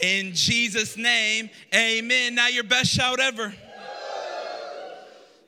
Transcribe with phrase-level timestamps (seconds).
[0.00, 2.34] In Jesus' name, amen.
[2.34, 3.54] Now, your best shout ever.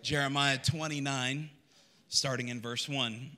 [0.02, 1.50] Jeremiah 29,
[2.08, 3.36] starting in verse 1.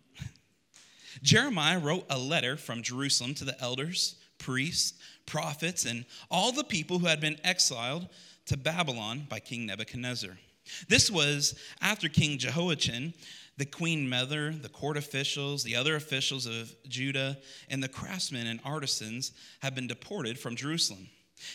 [1.22, 6.98] Jeremiah wrote a letter from Jerusalem to the elders, priests, prophets, and all the people
[6.98, 8.08] who had been exiled
[8.46, 10.38] to Babylon by King Nebuchadnezzar.
[10.88, 13.14] This was after King Jehoiachin,
[13.58, 17.36] the queen mother, the court officials, the other officials of Judah,
[17.68, 21.08] and the craftsmen and artisans have been deported from Jerusalem.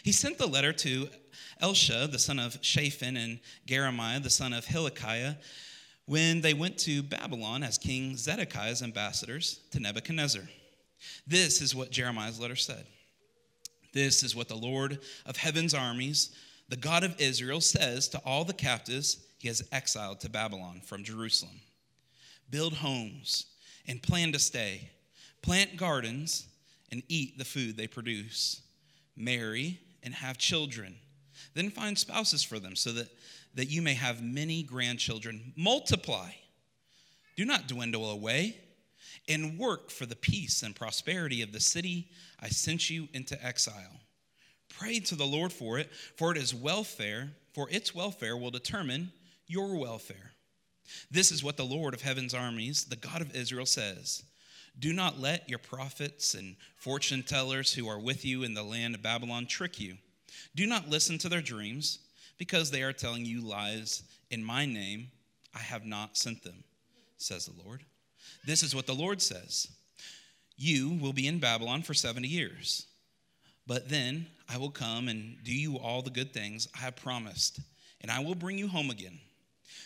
[0.04, 1.08] He sent the letter to
[1.62, 5.36] Elasah, the son of Shaphan, and Gemariah, the son of Hilkiah,
[6.06, 10.44] when they went to Babylon as King Zedekiah's ambassadors to Nebuchadnezzar.
[11.26, 12.86] This is what Jeremiah's letter said.
[13.94, 16.36] This is what the Lord of heaven's armies,
[16.68, 21.04] the God of Israel, says to all the captives he has exiled to Babylon from
[21.06, 21.62] Jerusalem
[22.54, 23.48] Build homes
[23.88, 24.92] and plan to stay,
[25.42, 26.46] plant gardens
[26.92, 28.62] and eat the food they produce,
[29.18, 30.96] marry and have children,
[31.56, 33.10] then find spouses for them so that
[33.56, 35.52] that you may have many grandchildren.
[35.56, 36.30] Multiply,
[37.36, 38.60] do not dwindle away,
[39.28, 44.00] and work for the peace and prosperity of the city I sent you into exile.
[44.70, 49.12] Pray to the Lord for it, for it is welfare, for its welfare will determine
[49.48, 50.34] your welfare.
[51.10, 54.24] This is what the Lord of heaven's armies, the God of Israel, says.
[54.80, 58.96] Do not let your prophets and fortune tellers who are with you in the land
[58.96, 59.98] of Babylon trick you.
[60.56, 62.00] Do not listen to their dreams
[62.38, 65.10] because they are telling you lies in my name.
[65.56, 66.64] I have not sent them,
[67.18, 67.84] says the Lord.
[68.46, 69.68] This is what the Lord says
[70.58, 72.88] You will be in Babylon for 70 years,
[73.68, 77.60] but then I will come and do you all the good things I have promised,
[78.02, 79.20] and I will bring you home again.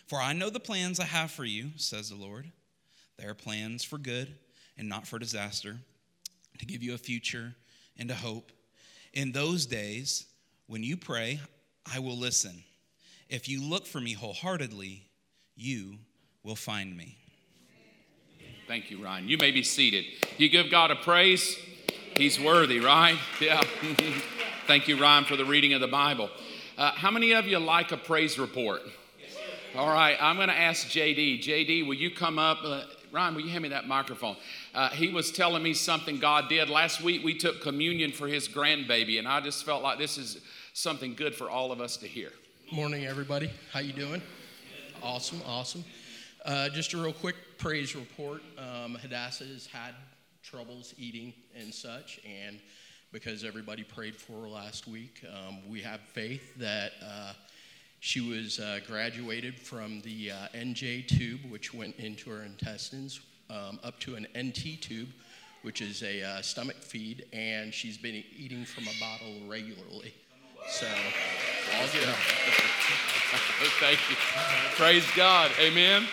[0.07, 2.49] For I know the plans I have for you, says the Lord.
[3.17, 4.33] They are plans for good
[4.77, 5.77] and not for disaster,
[6.59, 7.53] to give you a future
[7.97, 8.51] and a hope.
[9.13, 10.25] In those days,
[10.67, 11.39] when you pray,
[11.91, 12.63] I will listen.
[13.29, 15.03] If you look for me wholeheartedly,
[15.55, 15.97] you
[16.43, 17.17] will find me.
[18.67, 19.27] Thank you, Ryan.
[19.27, 20.05] You may be seated.
[20.37, 21.57] You give God a praise.
[22.15, 23.17] He's worthy, right?
[23.41, 23.61] Yeah.
[24.67, 26.29] Thank you, Ryan, for the reading of the Bible.
[26.77, 28.81] Uh, how many of you like a praise report?
[29.75, 31.43] All right, I'm going to ask JD.
[31.43, 32.59] JD, will you come up?
[32.63, 34.37] Uh, Ryan, will you hand me that microphone?
[34.73, 36.69] Uh, he was telling me something God did.
[36.69, 40.39] Last week, we took communion for his grandbaby, and I just felt like this is
[40.73, 42.31] something good for all of us to hear.
[42.71, 43.51] Morning, everybody.
[43.71, 44.21] How you doing?
[45.03, 45.83] Awesome, awesome.
[46.45, 48.41] Uh, just a real quick praise report.
[48.57, 49.93] Um, Hadassah has had
[50.43, 52.59] troubles eating and such, and
[53.11, 57.33] because everybody prayed for her last week, um, we have faith that uh,
[57.99, 63.19] she was uh, graduated from the uh, NJ tube, which went into her intestines,
[63.49, 65.09] um, up to an NG tube,
[65.63, 70.13] which is a uh, stomach feed, and she's been eating from a bottle regularly.
[70.69, 70.85] So.
[73.79, 74.15] Thank you.
[74.75, 75.51] Praise God.
[75.59, 76.05] Amen.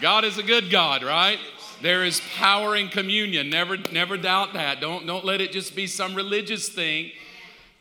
[0.00, 1.38] God is a good God, right?
[1.80, 3.50] There is power in communion.
[3.50, 4.80] Never, never doubt that.
[4.80, 7.10] Don't, don't let it just be some religious thing.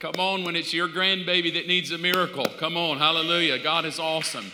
[0.01, 2.47] Come on, when it's your grandbaby that needs a miracle.
[2.57, 3.59] Come on, hallelujah.
[3.59, 4.51] God is awesome.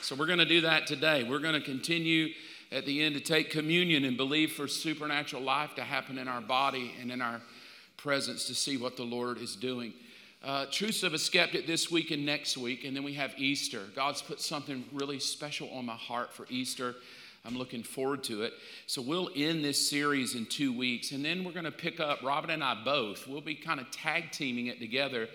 [0.00, 1.22] So we're going to do that today.
[1.22, 2.30] We're going to continue
[2.72, 6.40] at the end to take communion and believe for supernatural life to happen in our
[6.40, 7.42] body and in our
[7.98, 9.92] presence to see what the Lord is doing
[10.46, 13.80] uh, Truths of a Skeptic this week and next week, and then we have Easter.
[13.96, 16.94] God's put something really special on my heart for Easter.
[17.46, 18.54] I'm looking forward to it.
[18.86, 22.22] So we'll end this series in two weeks, and then we're going to pick up,
[22.22, 25.28] Robin and I both, we'll be kind of tag teaming it together,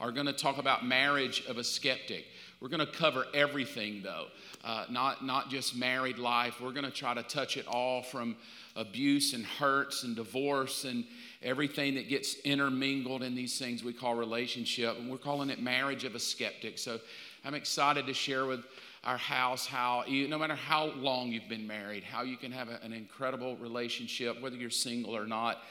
[0.00, 2.24] are going to talk about marriage of a skeptic.
[2.60, 4.26] We're going to cover everything, though,
[4.64, 6.60] uh, not, not just married life.
[6.60, 8.36] We're going to try to touch it all from
[8.76, 11.04] abuse and hurts and divorce and
[11.42, 14.98] everything that gets intermingled in these things we call relationship.
[14.98, 16.78] And we're calling it marriage of a skeptic.
[16.78, 17.00] So
[17.44, 18.64] I'm excited to share with
[19.08, 22.68] our house how, you, no matter how long you've been married, how you can have
[22.68, 25.62] a, an incredible relationship, whether you're single or not,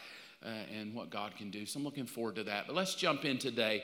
[0.44, 1.64] uh, and what God can do.
[1.68, 2.66] So I'm looking forward to that.
[2.66, 3.84] But let's jump in today.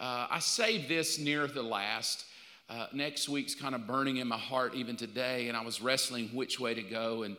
[0.00, 2.24] Uh, I saved this near the last.
[2.70, 6.30] Uh, next week's kind of burning in my heart even today, and I was wrestling
[6.32, 7.22] which way to go.
[7.24, 7.36] And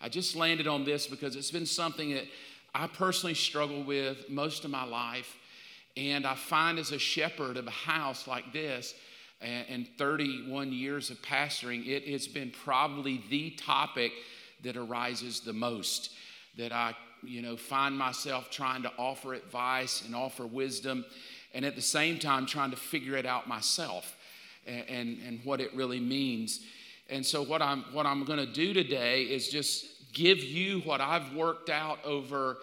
[0.00, 2.24] I just landed on this because it's been something that
[2.74, 5.36] I personally struggled with most of my life.
[5.96, 8.96] And I find as a shepherd of a house like this,
[9.40, 14.12] and 31 years of pastoring, it has been probably the topic
[14.62, 16.10] that arises the most.
[16.56, 21.04] That I, you know, find myself trying to offer advice and offer wisdom,
[21.52, 24.16] and at the same time trying to figure it out myself
[24.66, 26.60] and, and, and what it really means.
[27.08, 31.00] And so, what I'm, what I'm going to do today is just give you what
[31.00, 32.58] I've worked out over.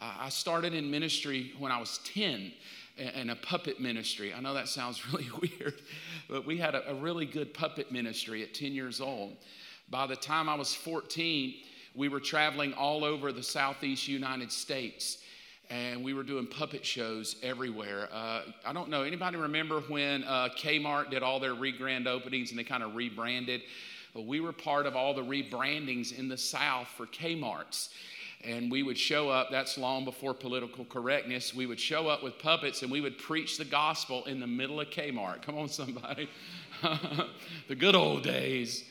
[0.00, 2.52] Uh, I started in ministry when I was 10
[2.96, 4.32] and a puppet ministry.
[4.32, 5.80] I know that sounds really weird,
[6.28, 9.36] but we had a, really good puppet ministry at 10 years old.
[9.90, 11.54] By the time I was 14,
[11.94, 15.18] we were traveling all over the southeast United States
[15.70, 18.08] and we were doing puppet shows everywhere.
[18.12, 22.58] Uh, I don't know, anybody remember when uh, Kmart did all their re-grand openings and
[22.58, 23.62] they kind of rebranded?
[24.12, 27.90] Well, we were part of all the rebrandings in the South for Kmart's
[28.44, 32.38] and we would show up that's long before political correctness we would show up with
[32.38, 35.42] puppets and we would preach the gospel in the middle of kmart.
[35.42, 36.28] Come on somebody.
[37.68, 38.84] The good old days.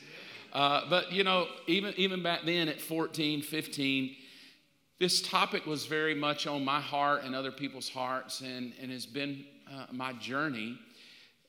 [0.52, 4.16] Uh, but you know even, even back then at 14 15
[4.98, 9.06] this topic was very much on my heart and other people's hearts and, and has
[9.06, 10.78] been uh, my journey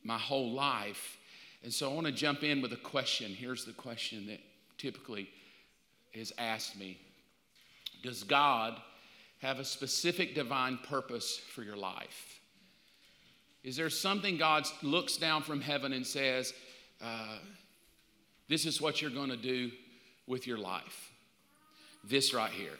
[0.05, 1.17] my whole life.
[1.63, 3.31] And so i want to jump in with a question.
[3.31, 4.39] Here's the question that
[4.77, 5.29] typically
[6.13, 6.97] is asked me
[8.03, 8.79] does God
[9.41, 12.39] have a specific divine purpose for your life?
[13.63, 16.53] Is there something God looks down from heaven and says,
[17.03, 17.37] uh,
[18.47, 19.71] This is what you're going to do
[20.27, 21.11] with your life?
[22.03, 22.77] This right here.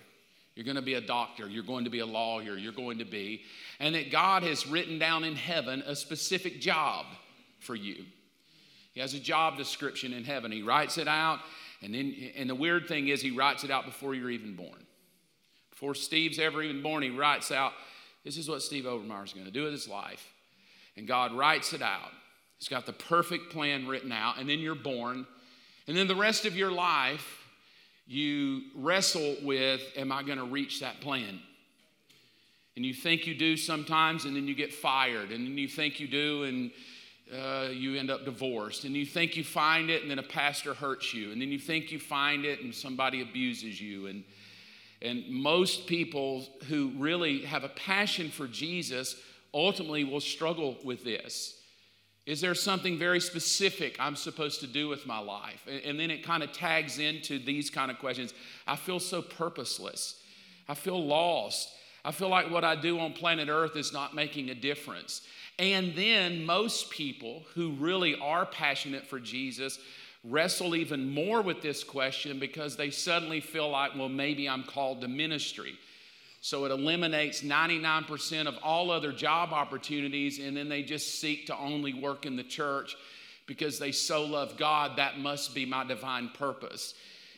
[0.55, 1.49] You're going to be a doctor.
[1.49, 2.55] You're going to be a lawyer.
[2.55, 3.41] You're going to be.
[3.79, 7.05] And that God has written down in heaven a specific job
[7.59, 8.05] for you.
[8.93, 10.51] He has a job description in heaven.
[10.51, 11.39] He writes it out.
[11.81, 14.84] And, then, and the weird thing is, he writes it out before you're even born.
[15.75, 17.73] Before Steve's ever even born, he writes out,
[18.23, 20.33] This is what Steve Overmeyer is going to do with his life.
[20.95, 22.11] And God writes it out.
[22.57, 25.27] He's got the perfect plan written out, and then you're born.
[25.87, 27.43] And then the rest of your life,
[28.07, 31.41] you wrestle with, Am I going to reach that plan?
[32.77, 35.99] And you think you do sometimes, and then you get fired, and then you think
[35.99, 36.71] you do, and
[37.33, 38.85] uh, you end up divorced.
[38.85, 41.31] And you think you find it, and then a pastor hurts you.
[41.31, 44.07] And then you think you find it, and somebody abuses you.
[44.07, 44.23] And
[45.05, 49.15] and most people who really have a passion for Jesus
[49.53, 51.59] ultimately will struggle with this.
[52.25, 55.65] Is there something very specific I'm supposed to do with my life?
[55.85, 58.33] And, then it kind of tags into these kind of questions.
[58.65, 60.19] I feel so purposeless.
[60.67, 61.69] I feel lost.
[62.03, 65.21] I feel like what I do on planet Earth is not making a difference.
[65.59, 69.79] And then most people who really are passionate for Jesus
[70.27, 75.01] wrestle even more with this question because they suddenly feel like, well, maybe I'm called
[75.01, 75.77] to ministry.
[76.41, 81.57] So it eliminates 99% of all other job opportunities, and then they just seek to
[81.57, 82.95] only work in the church
[83.47, 84.97] because they so love God.
[84.97, 86.93] That must be my divine purpose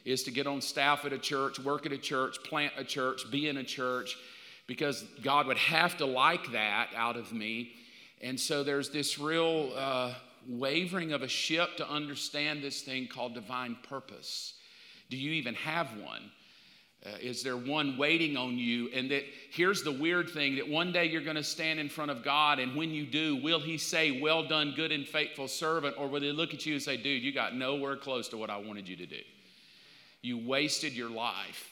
[0.08, 3.30] is to get on staff at a church, work at a church, plant a church,
[3.30, 4.18] be in a church,
[4.66, 7.72] because God would have to like that out of me.
[8.22, 10.14] And so there's this real uh,
[10.48, 14.54] wavering of a ship to understand this thing called divine purpose.
[15.10, 16.32] Do you even have one?
[17.06, 18.90] Uh, is there one waiting on you?
[18.94, 22.12] And that here's the weird thing that one day you're going to stand in front
[22.12, 25.96] of God, and when you do, will He say, Well done, good and faithful servant?
[25.98, 28.50] Or will He look at you and say, Dude, you got nowhere close to what
[28.50, 29.22] I wanted you to do?
[30.22, 31.72] You wasted your life.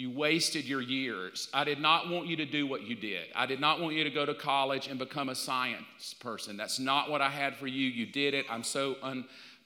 [0.00, 1.50] You wasted your years.
[1.52, 3.26] I did not want you to do what you did.
[3.36, 6.56] I did not want you to go to college and become a science person.
[6.56, 7.86] That's not what I had for you.
[7.86, 8.46] You did it.
[8.48, 8.96] I'm so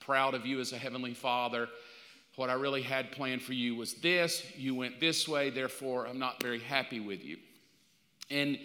[0.00, 1.68] proud of you as a Heavenly Father.
[2.34, 4.44] What I really had planned for you was this.
[4.56, 7.36] You went this way, therefore, I'm not very happy with you.
[8.28, 8.58] And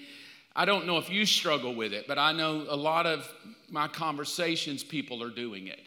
[0.55, 3.31] I don't know if you struggle with it, but I know a lot of
[3.69, 5.81] my conversations, people are doing it.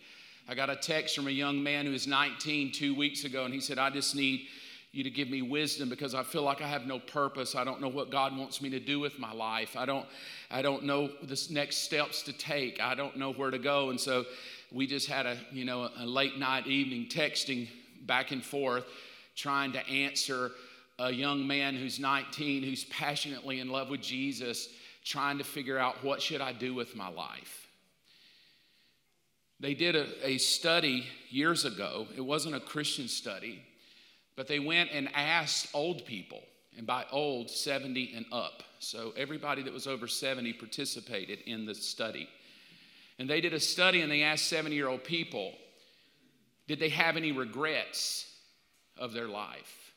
[0.48, 3.52] I got a text from a young man who was 19 two weeks ago, and
[3.52, 4.46] he said, I just need
[4.92, 7.54] you to give me wisdom because I feel like I have no purpose.
[7.54, 9.74] I don't know what God wants me to do with my life.
[9.74, 10.04] I don't,
[10.50, 12.80] I don't know the next steps to take.
[12.80, 13.88] I don't know where to go.
[13.88, 14.26] And so
[14.70, 17.68] we just had a, you know, a late night evening texting
[18.02, 18.84] back and forth,
[19.34, 20.50] trying to answer
[20.98, 24.68] a young man who's 19, who's passionately in love with Jesus,
[25.04, 27.66] trying to figure out what should I do with my life.
[29.58, 32.08] They did a, a study years ago.
[32.14, 33.62] It wasn't a Christian study
[34.36, 36.42] but they went and asked old people,
[36.76, 38.62] and by old, 70 and up.
[38.78, 42.28] So everybody that was over 70 participated in the study.
[43.18, 45.52] And they did a study and they asked 70 year old people,
[46.66, 48.32] did they have any regrets
[48.96, 49.92] of their life?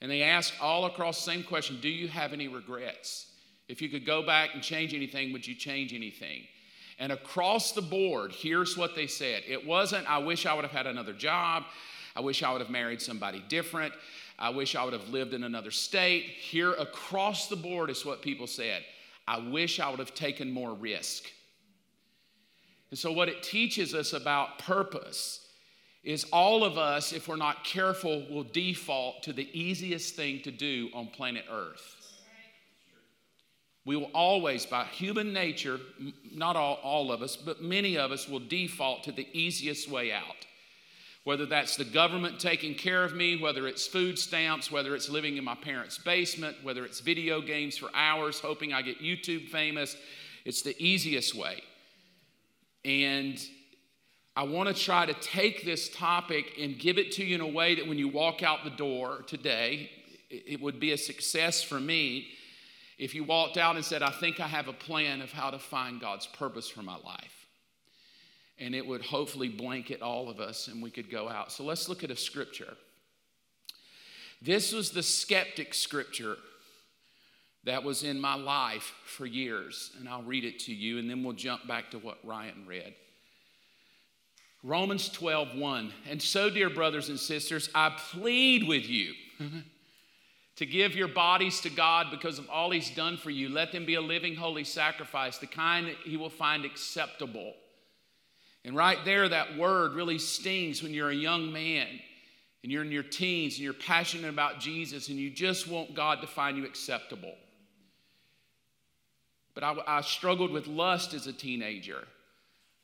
[0.00, 3.28] And they asked all across the same question Do you have any regrets?
[3.68, 6.42] If you could go back and change anything, would you change anything?
[6.98, 10.72] And across the board, here's what they said it wasn't, I wish I would have
[10.72, 11.64] had another job.
[12.14, 13.94] I wish I would have married somebody different.
[14.38, 16.24] I wish I would have lived in another state.
[16.24, 18.82] Here across the board is what people said.
[19.26, 21.24] I wish I would have taken more risk.
[22.90, 25.46] And so, what it teaches us about purpose
[26.02, 30.50] is all of us, if we're not careful, will default to the easiest thing to
[30.50, 31.96] do on planet Earth.
[33.84, 35.80] We will always, by human nature,
[36.32, 40.12] not all, all of us, but many of us will default to the easiest way
[40.12, 40.46] out.
[41.24, 45.36] Whether that's the government taking care of me, whether it's food stamps, whether it's living
[45.36, 49.96] in my parents' basement, whether it's video games for hours hoping I get YouTube famous,
[50.44, 51.62] it's the easiest way.
[52.84, 53.40] And
[54.34, 57.46] I want to try to take this topic and give it to you in a
[57.46, 59.90] way that when you walk out the door today,
[60.30, 62.28] it would be a success for me
[62.98, 65.58] if you walked out and said, I think I have a plan of how to
[65.58, 67.41] find God's purpose for my life.
[68.62, 71.50] And it would hopefully blanket all of us and we could go out.
[71.50, 72.76] So let's look at a scripture.
[74.40, 76.36] This was the skeptic scripture
[77.64, 79.90] that was in my life for years.
[79.98, 82.94] And I'll read it to you and then we'll jump back to what Ryan read.
[84.62, 85.92] Romans 12, 1.
[86.08, 89.14] And so, dear brothers and sisters, I plead with you
[90.56, 93.48] to give your bodies to God because of all He's done for you.
[93.48, 97.54] Let them be a living, holy sacrifice, the kind that He will find acceptable.
[98.64, 101.88] And right there, that word really stings when you're a young man
[102.62, 106.20] and you're in your teens and you're passionate about Jesus and you just want God
[106.20, 107.34] to find you acceptable.
[109.54, 112.06] But I, I struggled with lust as a teenager.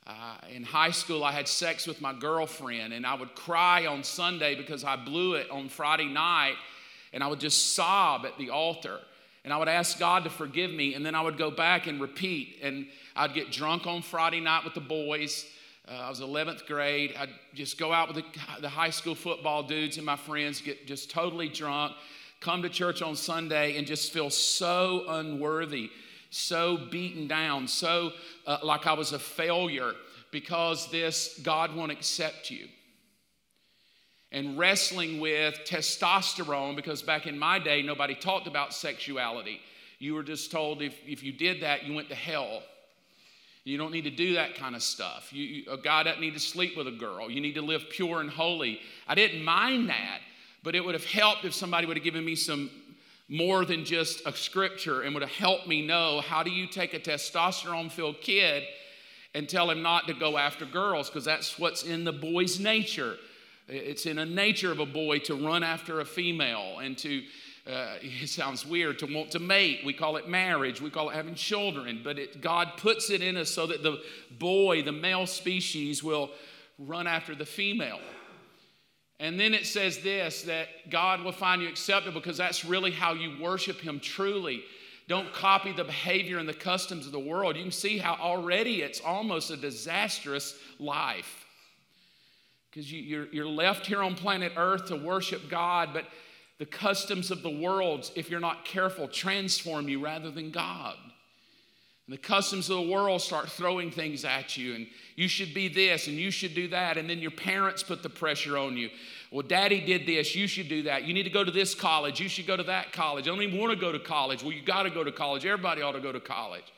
[0.06, 4.02] Uh, in high school, I had sex with my girlfriend, and I would cry on
[4.02, 6.56] Sunday because I blew it on Friday night
[7.12, 8.98] and I would just sob at the altar.
[9.44, 12.00] And I would ask God to forgive me, and then I would go back and
[12.00, 12.58] repeat.
[12.62, 15.46] And I'd get drunk on Friday night with the boys.
[15.90, 17.14] Uh, I was 11th grade.
[17.18, 20.86] I'd just go out with the, the high school football dudes and my friends, get
[20.86, 21.94] just totally drunk,
[22.40, 25.90] come to church on Sunday, and just feel so unworthy,
[26.30, 28.12] so beaten down, so
[28.46, 29.94] uh, like I was a failure
[30.30, 32.68] because this God won't accept you
[34.30, 39.60] and wrestling with testosterone because back in my day, nobody talked about sexuality.
[39.98, 42.62] You were just told if, if you did that, you went to hell.
[43.68, 45.30] You don't need to do that kind of stuff.
[45.30, 47.30] You, you, a guy doesn't need to sleep with a girl.
[47.30, 48.80] You need to live pure and holy.
[49.06, 50.20] I didn't mind that,
[50.62, 52.70] but it would have helped if somebody would have given me some
[53.28, 56.94] more than just a scripture and would have helped me know how do you take
[56.94, 58.64] a testosterone filled kid
[59.34, 63.16] and tell him not to go after girls because that's what's in the boy's nature.
[63.68, 67.22] It's in the nature of a boy to run after a female and to,
[67.68, 69.80] uh, it sounds weird, to want to mate.
[69.84, 73.36] We call it marriage, we call it having children, but it, God puts it in
[73.36, 74.02] us so that the
[74.38, 76.30] boy, the male species, will
[76.78, 78.00] run after the female.
[79.20, 83.14] And then it says this that God will find you acceptable because that's really how
[83.14, 84.62] you worship Him truly.
[85.08, 87.56] Don't copy the behavior and the customs of the world.
[87.56, 91.46] You can see how already it's almost a disastrous life
[92.70, 96.04] because you, you're, you're left here on planet Earth to worship God, but
[96.58, 100.96] the customs of the world, if you're not careful, transform you rather than God.
[102.06, 105.68] And the customs of the world start throwing things at you, and you should be
[105.68, 106.96] this, and you should do that.
[106.96, 108.88] And then your parents put the pressure on you.
[109.30, 111.04] Well, daddy did this, you should do that.
[111.04, 113.28] You need to go to this college, you should go to that college.
[113.28, 114.42] I don't even want to go to college.
[114.42, 115.44] Well, you got to go to college.
[115.44, 116.72] Everybody ought to go to college.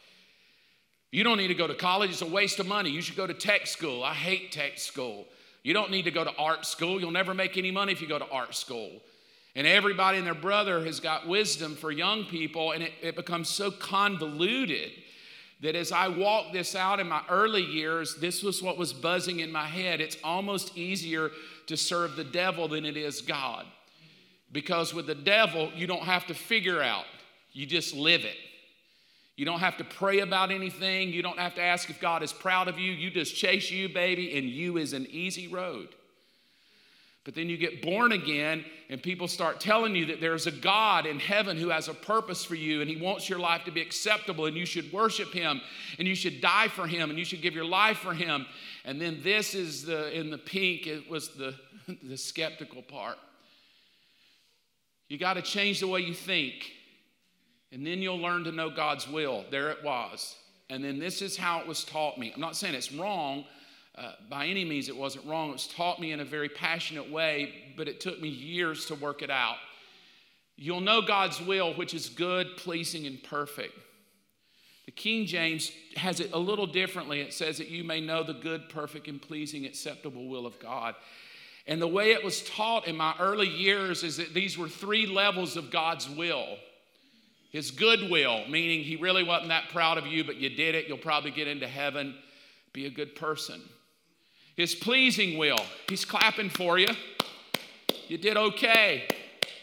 [1.12, 2.90] You don't need to go to college, it's a waste of money.
[2.90, 4.04] You should go to tech school.
[4.04, 5.26] I hate tech school.
[5.62, 7.00] You don't need to go to art school.
[7.00, 9.00] You'll never make any money if you go to art school.
[9.54, 13.48] And everybody and their brother has got wisdom for young people, and it, it becomes
[13.48, 14.92] so convoluted
[15.60, 19.40] that as I walked this out in my early years, this was what was buzzing
[19.40, 20.00] in my head.
[20.00, 21.30] It's almost easier
[21.66, 23.66] to serve the devil than it is God.
[24.52, 27.04] Because with the devil, you don't have to figure out,
[27.52, 28.36] you just live it.
[29.36, 31.12] You don't have to pray about anything.
[31.12, 32.92] You don't have to ask if God is proud of you.
[32.92, 35.88] You just chase you, baby, and you is an easy road.
[37.24, 41.04] But then you get born again, and people start telling you that there's a God
[41.04, 43.82] in heaven who has a purpose for you, and He wants your life to be
[43.82, 45.60] acceptable, and you should worship Him,
[45.98, 48.46] and you should die for Him, and you should give your life for Him.
[48.86, 51.54] And then this is the, in the pink, it was the,
[52.02, 53.18] the skeptical part.
[55.08, 56.72] You got to change the way you think.
[57.72, 59.44] And then you'll learn to know God's will.
[59.50, 60.36] There it was.
[60.70, 62.32] And then this is how it was taught me.
[62.34, 63.44] I'm not saying it's wrong.
[64.00, 65.50] Uh, by any means, it wasn't wrong.
[65.50, 68.94] It was taught me in a very passionate way, but it took me years to
[68.94, 69.56] work it out.
[70.56, 73.78] You'll know God's will, which is good, pleasing, and perfect.
[74.86, 77.20] The King James has it a little differently.
[77.20, 80.94] It says that you may know the good, perfect, and pleasing, acceptable will of God.
[81.66, 85.04] And the way it was taught in my early years is that these were three
[85.04, 86.56] levels of God's will.
[87.52, 90.96] His goodwill, meaning he really wasn't that proud of you, but you did it, you'll
[90.96, 92.14] probably get into heaven,
[92.72, 93.60] be a good person.
[94.60, 96.88] His pleasing will, he's clapping for you.
[98.08, 99.08] You did okay.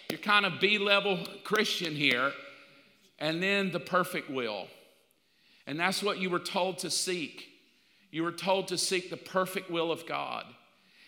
[0.10, 2.32] You're kind of B level Christian here.
[3.20, 4.66] And then the perfect will.
[5.68, 7.48] And that's what you were told to seek.
[8.10, 10.46] You were told to seek the perfect will of God.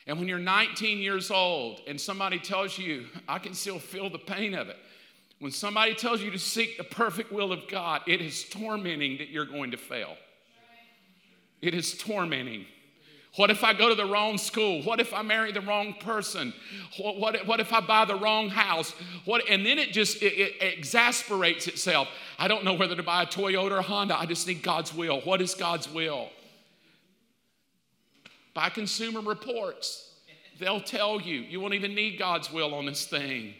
[0.06, 4.20] And when you're 19 years old and somebody tells you, I can still feel the
[4.20, 4.78] pain of it.
[5.40, 9.30] When somebody tells you to seek the perfect will of God, it is tormenting that
[9.30, 10.16] you're going to fail.
[11.60, 12.68] It is tormenting.
[13.36, 14.82] What if I go to the wrong school?
[14.84, 16.52] What if I marry the wrong person?
[16.98, 18.92] What, what, what if I buy the wrong house?
[19.26, 22.08] What, and then it just it, it exasperates itself.
[22.40, 24.20] I don't know whether to buy a Toyota or a Honda.
[24.20, 25.22] I just need God's will.
[25.22, 26.30] What is God's will?
[28.56, 30.16] Buy Consumer Reports.
[30.60, 31.42] They'll tell you.
[31.42, 33.54] You won't even need God's will on this thing.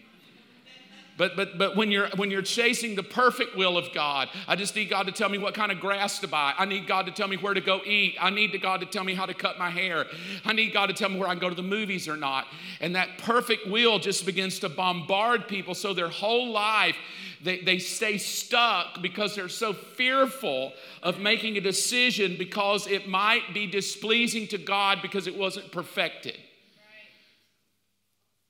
[1.20, 4.74] But, but, but when, you're, when you're chasing the perfect will of God, I just
[4.74, 6.54] need God to tell me what kind of grass to buy.
[6.58, 8.16] I need God to tell me where to go eat.
[8.22, 10.06] I need God to tell me how to cut my hair.
[10.46, 12.48] I need God to tell me where I can go to the movies or not.
[12.80, 16.96] And that perfect will just begins to bombard people so their whole life
[17.42, 23.54] they, they stay stuck because they're so fearful of making a decision because it might
[23.54, 26.38] be displeasing to God because it wasn't perfected.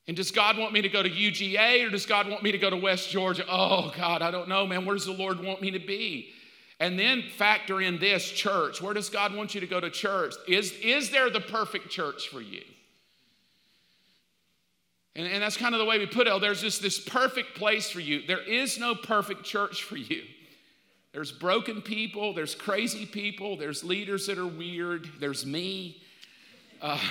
[0.10, 2.58] And does God want me to go to UGA or does God want me to
[2.58, 3.46] go to West Georgia?
[3.48, 4.84] Oh, God, I don't know, man.
[4.84, 6.32] Where does the Lord want me to be?
[6.80, 8.82] And then factor in this church.
[8.82, 10.34] Where does God want you to go to church?
[10.48, 12.64] Is, is there the perfect church for you?
[15.16, 16.32] And, and that's kind of the way we put it.
[16.32, 18.26] Oh, there's just this perfect place for you.
[18.26, 20.24] There is no perfect church for you.
[21.14, 26.02] There's broken people, there's crazy people, there's leaders that are weird, there's me.
[26.82, 27.00] Uh,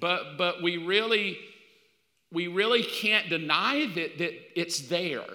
[0.00, 1.38] but but we really
[2.32, 5.26] we really can't deny that, that it's there.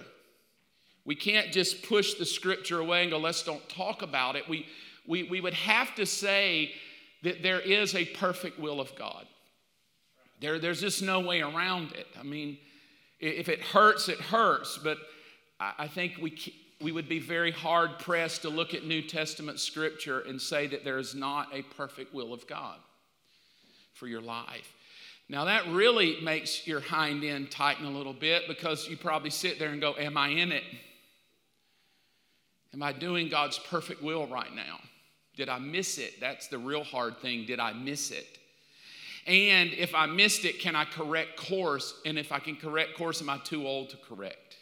[1.03, 4.47] We can't just push the scripture away and go, let's don't talk about it.
[4.47, 4.65] We,
[5.05, 6.71] we, we would have to say
[7.23, 9.25] that there is a perfect will of God.
[10.39, 12.07] There, there's just no way around it.
[12.19, 12.57] I mean,
[13.19, 14.77] if it hurts, it hurts.
[14.77, 14.97] But
[15.59, 16.37] I think we,
[16.81, 20.83] we would be very hard pressed to look at New Testament scripture and say that
[20.83, 22.79] there is not a perfect will of God
[23.95, 24.73] for your life.
[25.27, 29.57] Now, that really makes your hind end tighten a little bit because you probably sit
[29.57, 30.63] there and go, Am I in it?
[32.73, 34.79] Am I doing God's perfect will right now?
[35.35, 36.19] Did I miss it?
[36.19, 37.45] That's the real hard thing.
[37.45, 38.37] Did I miss it?
[39.25, 41.95] And if I missed it, can I correct course?
[42.05, 44.57] And if I can correct course, am I too old to correct?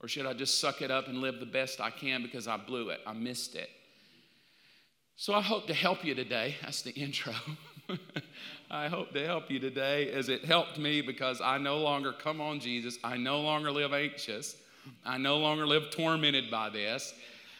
[0.00, 2.58] Or should I just suck it up and live the best I can because I
[2.58, 3.00] blew it?
[3.06, 3.70] I missed it.
[5.16, 6.56] So I hope to help you today.
[6.62, 7.32] That's the intro.
[8.70, 12.40] I hope to help you today as it helped me because I no longer come
[12.40, 12.98] on Jesus.
[13.04, 14.56] I no longer live anxious.
[15.04, 17.14] I no longer live tormented by this.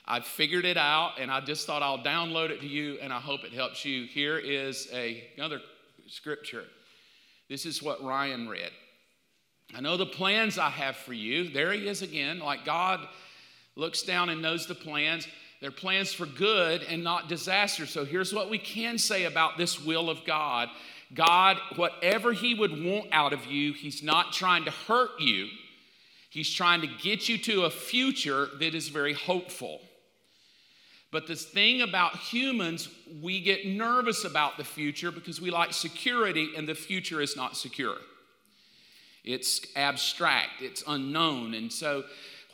[0.07, 3.21] I figured it out and I just thought I'll download it to you and I
[3.21, 4.07] hope it helps you.
[4.07, 5.61] Here is a, another
[6.07, 6.65] scripture.
[7.49, 8.71] This is what Ryan read.
[9.75, 11.49] I know the plans I have for you.
[11.49, 12.39] There he is again.
[12.39, 13.01] Like God
[13.77, 15.27] looks down and knows the plans.
[15.61, 17.87] They're plans for good and not disaster.
[17.87, 20.69] So here's what we can say about this will of God
[21.15, 25.49] God, whatever He would want out of you, He's not trying to hurt you,
[26.31, 29.81] He's trying to get you to a future that is very hopeful.
[31.15, 32.89] But the thing about humans,
[33.23, 37.57] we get nervous about the future because we like security, and the future is not
[37.57, 37.99] secure.
[39.23, 41.55] It's abstract, it's unknown.
[41.55, 42.03] And so,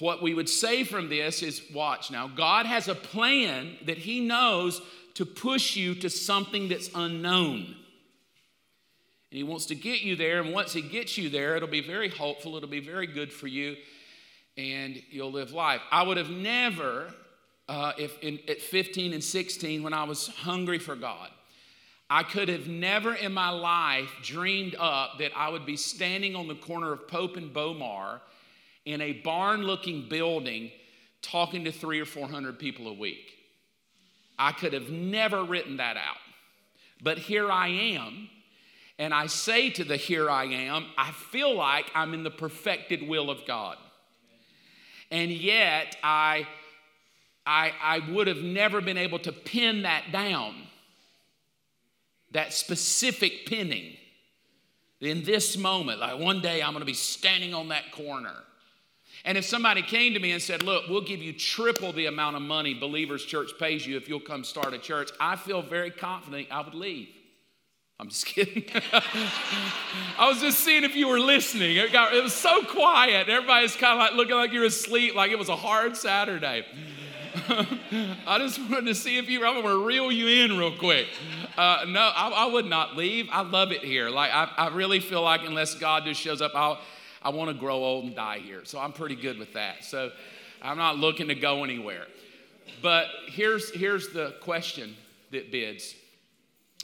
[0.01, 4.21] what we would say from this is watch now, God has a plan that He
[4.21, 4.83] knows
[5.15, 7.59] to push you to something that's unknown.
[9.31, 10.41] And He wants to get you there.
[10.41, 13.47] And once He gets you there, it'll be very hopeful, it'll be very good for
[13.47, 13.77] you,
[14.57, 15.81] and you'll live life.
[15.93, 17.15] I would have never
[17.71, 21.31] uh, if in, at 15 and 16 when I was hungry for God.
[22.13, 26.49] I could have never in my life dreamed up that I would be standing on
[26.49, 28.21] the corner of Pope and Bomar
[28.93, 30.71] in a barn looking building
[31.23, 33.33] talking to three or 400 people a week.
[34.39, 36.17] I could have never written that out.
[37.03, 38.29] But here I am,
[38.99, 43.07] and I say to the here I am, I feel like I'm in the perfected
[43.07, 43.77] will of God.
[45.11, 46.47] And yet, I
[47.47, 50.55] I, I would have never been able to pin that down,
[52.33, 53.97] that specific pinning.
[55.01, 58.35] In this moment, like one day I'm to be standing on that corner.
[59.25, 62.37] And if somebody came to me and said, Look, we'll give you triple the amount
[62.37, 65.91] of money Believers Church pays you if you'll come start a church, I feel very
[65.91, 67.09] confident I would leave.
[68.01, 68.65] I'm just kidding.
[70.19, 71.77] I was just seeing if you were listening.
[71.77, 73.29] It, got, it was so quiet.
[73.29, 76.65] Everybody's kind of like looking like you're asleep, like it was a hard Saturday.
[78.27, 81.09] I just wanted to see if you, were- I'm to reel you in real quick.
[81.59, 83.29] Uh, no, I, I, would not leave.
[83.31, 84.09] I love it here.
[84.09, 86.81] Like, I, I really feel like unless God just shows up, I'll,
[87.23, 88.65] I want to grow old and die here.
[88.65, 89.85] So I'm pretty good with that.
[89.85, 90.11] So
[90.63, 92.07] I'm not looking to go anywhere.
[92.83, 94.97] But here's, here's the question
[95.31, 95.95] that bids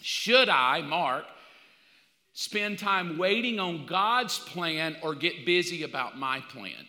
[0.01, 1.25] Should I, Mark,
[2.33, 6.87] spend time waiting on God's plan or get busy about my plan?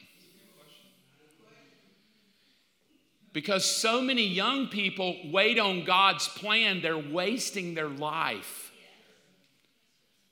[3.33, 8.71] Because so many young people wait on God's plan, they're wasting their life.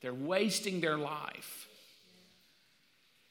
[0.02, 1.65] They're wasting their life.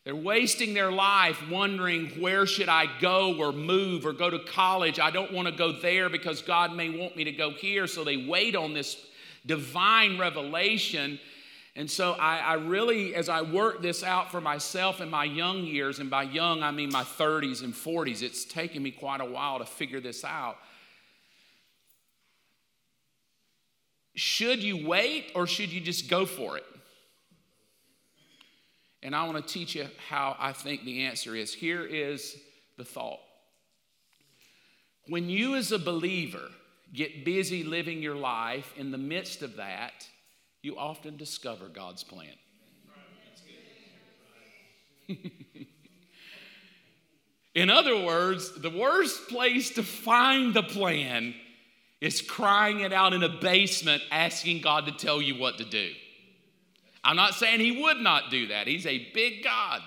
[0.05, 5.01] They're wasting their life wondering where should I go or move or go to college.
[5.01, 7.87] I don't want to go there because God may want me to go here.
[7.87, 8.99] So they wait on this
[9.47, 11.19] divine revelation.
[11.75, 15.65] And so I, I really, as I work this out for myself in my young
[15.65, 19.25] years, and by young I mean my 30s and 40s, it's taken me quite a
[19.25, 20.59] while to figure this out.
[24.15, 26.65] Should you wait or should you just go for it?
[29.05, 31.53] And I want to teach you how I think the answer is.
[31.53, 32.37] Here is
[32.79, 33.21] the thought.
[35.09, 36.49] When you, as a believer,
[36.95, 40.09] get busy living your life, in the midst of that,
[40.63, 42.33] you often discover God's plan.
[47.55, 51.35] in other words, the worst place to find the plan
[52.01, 55.91] is crying it out in a basement, asking God to tell you what to do.
[57.05, 58.67] I'm not saying he would not do that.
[58.67, 59.83] He's a big God.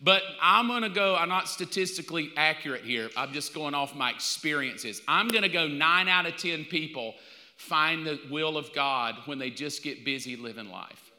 [0.00, 3.10] But I'm going to go, I'm not statistically accurate here.
[3.16, 5.02] I'm just going off my experiences.
[5.08, 7.14] I'm going to go nine out of 10 people
[7.56, 11.10] find the will of God when they just get busy living life.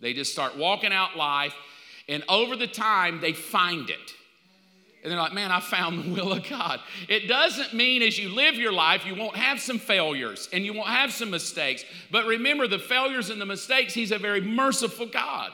[0.00, 1.54] They just start walking out life,
[2.08, 4.14] and over the time, they find it.
[5.02, 6.80] And they're like, man, I found the will of God.
[7.08, 10.74] It doesn't mean as you live your life, you won't have some failures and you
[10.74, 11.84] won't have some mistakes.
[12.10, 15.52] But remember, the failures and the mistakes, He's a very merciful God.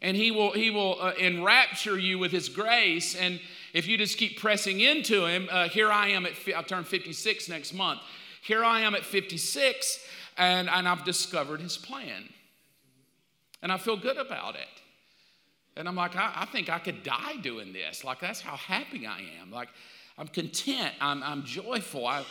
[0.00, 3.14] And He will, he will uh, enrapture you with His grace.
[3.14, 3.40] And
[3.74, 7.48] if you just keep pressing into Him, uh, here I am at, I'll turn 56
[7.50, 8.00] next month.
[8.40, 9.98] Here I am at 56,
[10.36, 12.28] and, and I've discovered His plan.
[13.62, 14.68] And I feel good about it.
[15.76, 18.04] And I'm like, I, I, think I could die doing this.
[18.04, 19.50] Like, that's how happy I am.
[19.50, 19.68] Like,
[20.16, 20.94] I'm content.
[21.00, 22.06] I'm, I'm joyful.
[22.06, 22.24] I,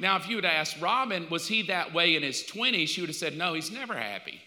[0.00, 2.88] now, if you would ask Robin, was he that way in his 20s?
[2.88, 4.40] She would have said, no, he's never happy.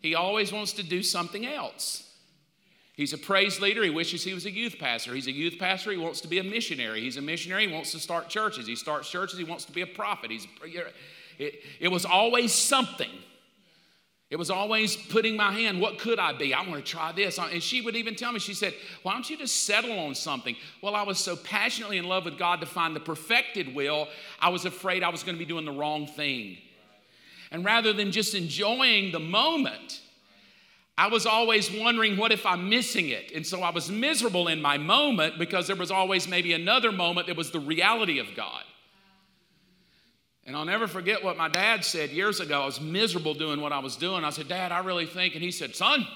[0.00, 2.06] He always wants to do something else.
[2.94, 3.82] He's a praise leader.
[3.82, 5.14] He wishes he was a youth pastor.
[5.14, 5.90] He's a youth pastor.
[5.90, 7.00] He wants to be a missionary.
[7.00, 7.66] He's a missionary.
[7.66, 8.66] He wants to start churches.
[8.66, 9.38] He starts churches.
[9.38, 10.30] He wants to be a prophet.
[10.30, 10.46] He's,
[11.38, 13.10] it, it was always something.
[14.30, 16.54] It was always putting my hand, what could I be?
[16.54, 17.36] I want to try this.
[17.36, 20.14] Uh, and she would even tell me, she said, Why don't you just settle on
[20.14, 20.54] something?
[20.80, 24.06] Well, I was so passionately in love with God to find the perfected will,
[24.40, 26.58] I was afraid I was going to be doing the wrong thing.
[27.50, 30.00] And rather than just enjoying the moment,
[30.96, 33.32] I was always wondering, what if I'm missing it?
[33.34, 37.26] And so I was miserable in my moment because there was always maybe another moment
[37.26, 38.62] that was the reality of God.
[40.46, 42.62] And I'll never forget what my dad said years ago.
[42.62, 44.24] I was miserable doing what I was doing.
[44.24, 45.34] I said, Dad, I really think.
[45.34, 46.06] And he said, Son,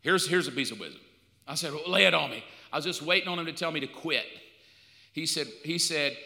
[0.00, 1.00] here's, here's a piece of wisdom.
[1.46, 2.42] I said, well, Lay it on me.
[2.72, 4.24] I was just waiting on him to tell me to quit.
[5.12, 6.16] He said, he said,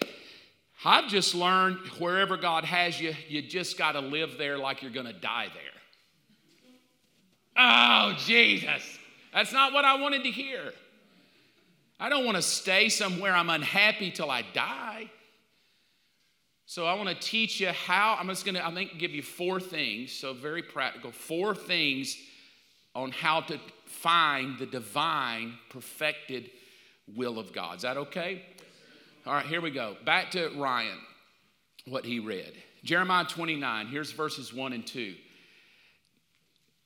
[0.85, 4.93] I've just learned wherever God has you, you just got to live there like you're
[4.93, 5.63] going to die there.
[7.57, 8.99] Oh, Jesus.
[9.35, 10.73] That's not what I wanted to hear.
[12.01, 15.11] I don't want to stay somewhere I'm unhappy till I die.
[16.69, 19.23] So I want to teach you how, I'm just going to, I think, give you
[19.23, 22.15] four things, so very practical, four things
[22.95, 26.51] on how to find the divine, perfected
[27.17, 27.77] will of God.
[27.77, 28.43] Is that okay?
[29.27, 29.97] All right, here we go.
[30.05, 30.99] Back to Ryan,
[31.87, 32.53] what he read.
[32.85, 35.15] Jeremiah 29, here's verses 1 and 2.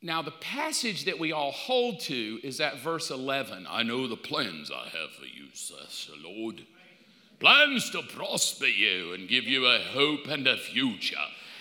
[0.00, 3.66] Now, the passage that we all hold to is at verse 11.
[3.68, 6.62] I know the plans I have for you, says the Lord
[7.42, 11.16] plans to prosper you and give you a hope and a future.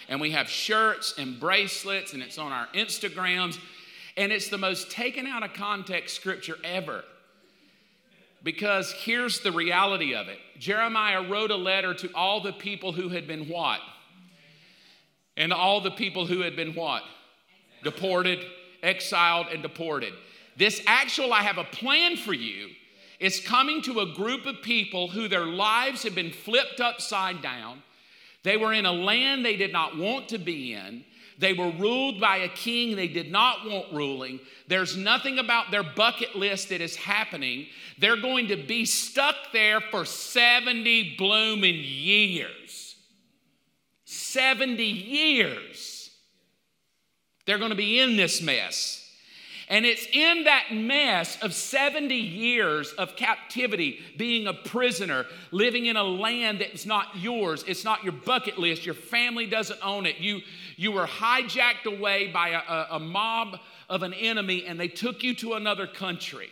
[0.08, 3.58] And we have shirts and bracelets, and it's on our Instagrams.
[4.16, 7.04] And it's the most taken out of context scripture ever.
[8.44, 13.10] Because here's the reality of it Jeremiah wrote a letter to all the people who
[13.10, 13.80] had been what?
[15.36, 17.02] And all the people who had been what?
[17.84, 18.40] Deported,
[18.84, 20.14] exiled and deported.
[20.58, 22.70] This actual, I have a plan for you,
[23.22, 27.84] is coming to a group of people who their lives have been flipped upside down.
[28.42, 31.06] They were in a land they did not want to be in.
[31.38, 34.40] They were ruled by a king they did not want ruling.
[34.68, 37.68] There's nothing about their bucket list that is happening.
[38.00, 42.96] They're going to be stuck there for 70 blooming years.
[44.06, 46.10] 70 years.
[47.46, 49.01] They're going to be in this mess.
[49.72, 55.96] And it's in that mess of 70 years of captivity, being a prisoner, living in
[55.96, 57.64] a land that's not yours.
[57.66, 58.86] It's not your bucket list.
[58.86, 60.18] Your family doesn't own it.
[60.18, 60.42] You,
[60.76, 65.24] you were hijacked away by a, a, a mob of an enemy and they took
[65.24, 66.50] you to another country.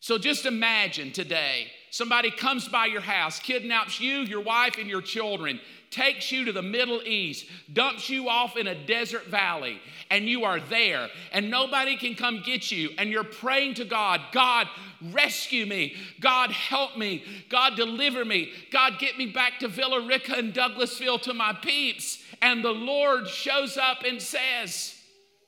[0.00, 5.02] So just imagine today somebody comes by your house, kidnaps you, your wife, and your
[5.02, 5.58] children,
[5.90, 10.44] takes you to the Middle East, dumps you off in a desert valley, and you
[10.44, 14.68] are there, and nobody can come get you, and you're praying to God, God,
[15.10, 15.96] rescue me.
[16.20, 17.24] God, help me.
[17.48, 18.52] God, deliver me.
[18.72, 22.22] God, get me back to Villa Rica and Douglasville to my peeps.
[22.40, 24.94] And the Lord shows up and says,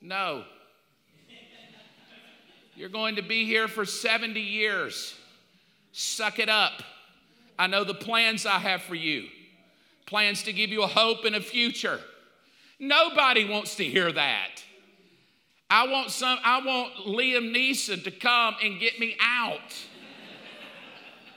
[0.01, 0.43] No.
[2.75, 5.13] You're going to be here for 70 years.
[5.91, 6.81] Suck it up.
[7.57, 9.27] I know the plans I have for you
[10.05, 11.99] plans to give you a hope and a future.
[12.79, 14.63] Nobody wants to hear that.
[15.69, 19.75] I want some I want Liam Neeson to come and get me out.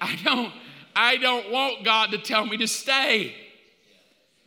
[0.00, 0.52] I don't
[0.94, 3.35] I don't want God to tell me to stay.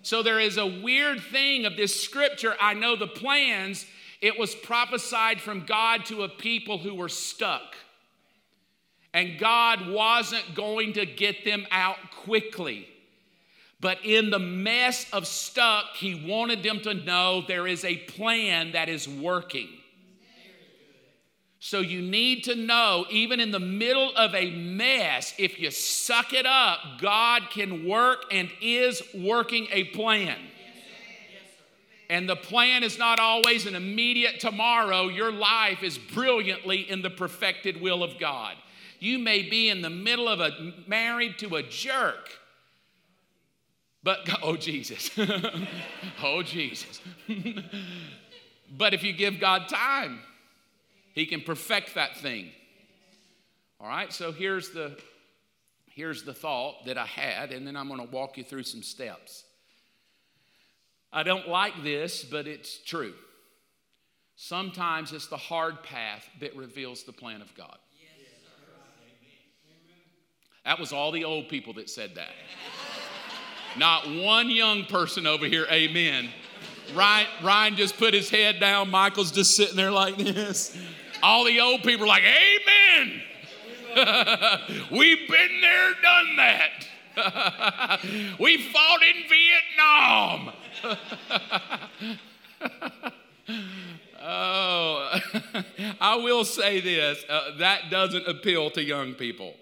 [0.02, 2.56] So there is a weird thing of this scripture.
[2.60, 3.86] I know the plans.
[4.22, 7.76] It was prophesied from God to a people who were stuck.
[9.14, 12.88] And God wasn't going to get them out quickly.
[13.82, 18.74] But in the mess of stuck, he wanted them to know there is a plan
[18.74, 19.70] that is working.
[21.62, 26.34] So you need to know, even in the middle of a mess, if you suck
[26.34, 30.38] it up, God can work and is working a plan.
[32.10, 35.10] And the plan is not always an immediate tomorrow.
[35.10, 38.56] Your life is brilliantly in the perfected will of God.
[39.00, 42.39] You may be in the middle of a married to a jerk
[44.04, 45.12] but, oh, Jesus.
[46.24, 47.02] oh, Jesus.
[48.78, 50.20] but if you give God time,
[51.14, 52.52] He can perfect that thing.
[53.80, 54.98] All right, so here's the,
[55.88, 58.84] here's the thought that I had, and then I'm going to walk you through some
[58.84, 59.46] steps.
[61.12, 63.14] I don't like this, but it's true.
[64.36, 67.78] Sometimes it's the hard path that reveals the plan of God.
[70.66, 72.34] That was all the old people that said that.
[73.78, 76.30] Not one young person over here, amen.
[76.94, 78.90] Ryan, Ryan just put his head down.
[78.90, 80.78] Michael's just sitting there like this.
[81.22, 83.22] All the old people are like, Amen.
[84.92, 86.88] We've been there, done that.
[88.40, 90.52] we fought in Vietnam.
[94.22, 95.20] oh,
[96.00, 99.56] I will say this uh, that doesn't appeal to young people.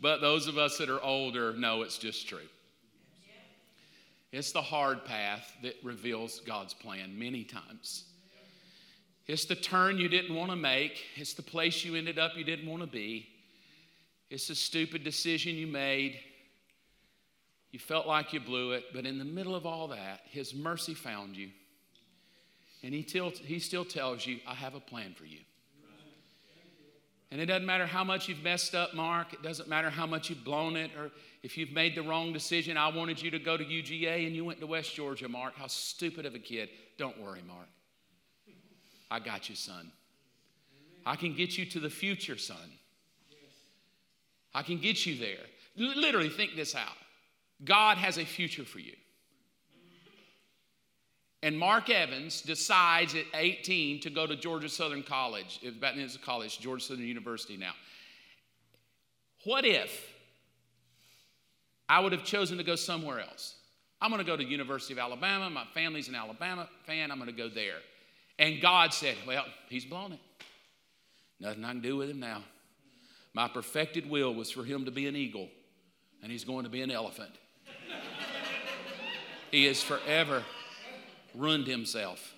[0.00, 2.40] But those of us that are older know it's just true.
[4.32, 8.04] It's the hard path that reveals God's plan many times.
[9.26, 11.04] It's the turn you didn't want to make.
[11.16, 13.28] It's the place you ended up you didn't want to be.
[14.30, 16.18] It's the stupid decision you made.
[17.70, 20.94] You felt like you blew it, but in the middle of all that, His mercy
[20.94, 21.50] found you.
[22.82, 25.40] And He, till, he still tells you, I have a plan for you.
[27.32, 29.32] And it doesn't matter how much you've messed up, Mark.
[29.32, 31.10] It doesn't matter how much you've blown it or
[31.42, 34.44] if you've made the wrong decision, I wanted you to go to UGA and you
[34.44, 35.54] went to West Georgia, Mark.
[35.56, 36.68] How stupid of a kid.
[36.98, 37.68] Don't worry, Mark.
[39.10, 39.90] I got you, son.
[41.06, 42.56] I can get you to the future, son.
[44.54, 45.46] I can get you there.
[45.74, 46.98] Literally, think this out
[47.64, 48.94] God has a future for you.
[51.42, 55.60] And Mark Evans decides at 18 to go to Georgia Southern College.
[55.80, 57.72] Back then it was a college, Georgia Southern University now.
[59.44, 60.12] What if
[61.92, 63.56] I would have chosen to go somewhere else.
[64.00, 65.50] I'm going to go to University of Alabama.
[65.50, 67.10] My family's an Alabama fan.
[67.10, 67.80] I'm going to go there.
[68.38, 70.20] And God said, Well, he's blown it.
[71.38, 72.44] Nothing I can do with him now.
[73.34, 75.50] My perfected will was for him to be an eagle,
[76.22, 77.32] and he's going to be an elephant.
[79.50, 80.42] he is forever
[81.34, 82.34] ruined himself.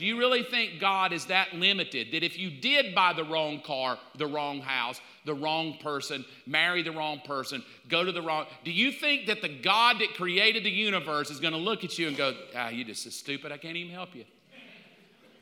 [0.00, 3.60] Do you really think God is that limited that if you did buy the wrong
[3.60, 8.46] car, the wrong house, the wrong person, marry the wrong person, go to the wrong,
[8.64, 11.98] do you think that the God that created the universe is going to look at
[11.98, 14.24] you and go, ah, you're just so stupid, I can't even help you?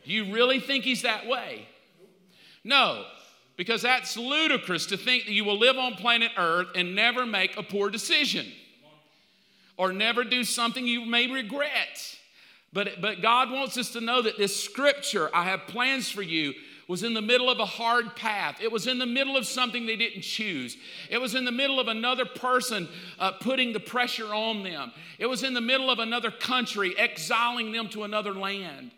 [0.05, 1.69] Do you really think he's that way?
[2.65, 3.05] No,
[3.57, 7.57] because that's ludicrous to think that you will live on planet Earth and never make
[7.57, 8.47] a poor decision
[9.77, 12.18] or never do something you may regret.
[12.73, 16.55] But, but God wants us to know that this scripture, I have plans for you,
[16.87, 18.61] was in the middle of a hard path.
[18.63, 20.77] It was in the middle of something they didn't choose.
[21.11, 24.93] It was in the middle of another person uh, putting the pressure on them.
[25.19, 28.93] It was in the middle of another country exiling them to another land.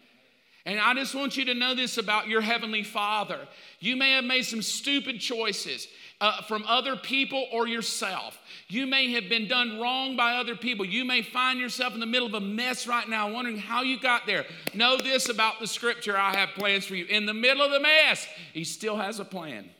[0.66, 3.48] And I just want you to know this about your Heavenly Father.
[3.78, 5.88] You may have made some stupid choices
[6.20, 8.38] uh, from other people or yourself.
[8.68, 10.84] You may have been done wrong by other people.
[10.84, 13.98] You may find yourself in the middle of a mess right now, wondering how you
[13.98, 14.44] got there.
[14.74, 17.06] Know this about the scripture I have plans for you.
[17.06, 19.70] In the middle of the mess, He still has a plan.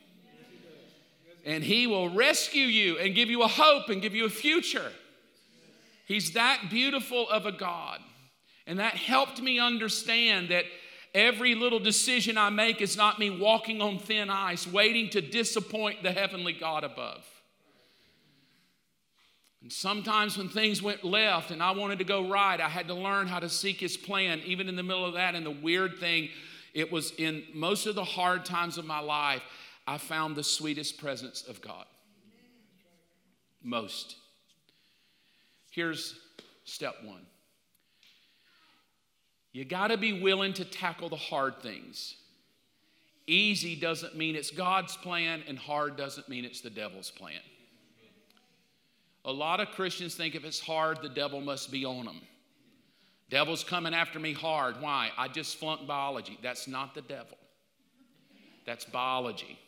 [1.45, 4.91] And He will rescue you and give you a hope and give you a future.
[6.05, 7.99] He's that beautiful of a God.
[8.67, 10.65] And that helped me understand that
[11.13, 16.03] Every little decision I make is not me walking on thin ice, waiting to disappoint
[16.03, 17.25] the heavenly God above.
[19.61, 22.93] And sometimes when things went left and I wanted to go right, I had to
[22.93, 25.35] learn how to seek His plan, even in the middle of that.
[25.35, 26.29] And the weird thing,
[26.73, 29.43] it was in most of the hard times of my life,
[29.85, 31.85] I found the sweetest presence of God.
[33.61, 34.15] Most.
[35.71, 36.17] Here's
[36.63, 37.25] step one
[39.53, 42.15] you got to be willing to tackle the hard things.
[43.27, 47.39] Easy doesn't mean it's God's plan, and hard doesn't mean it's the devil's plan.
[49.25, 52.21] A lot of Christians think if it's hard, the devil must be on them.
[53.29, 54.81] Devil's coming after me hard.
[54.81, 55.11] Why?
[55.17, 56.37] I just flunked biology.
[56.41, 57.37] That's not the devil,
[58.65, 59.59] that's biology.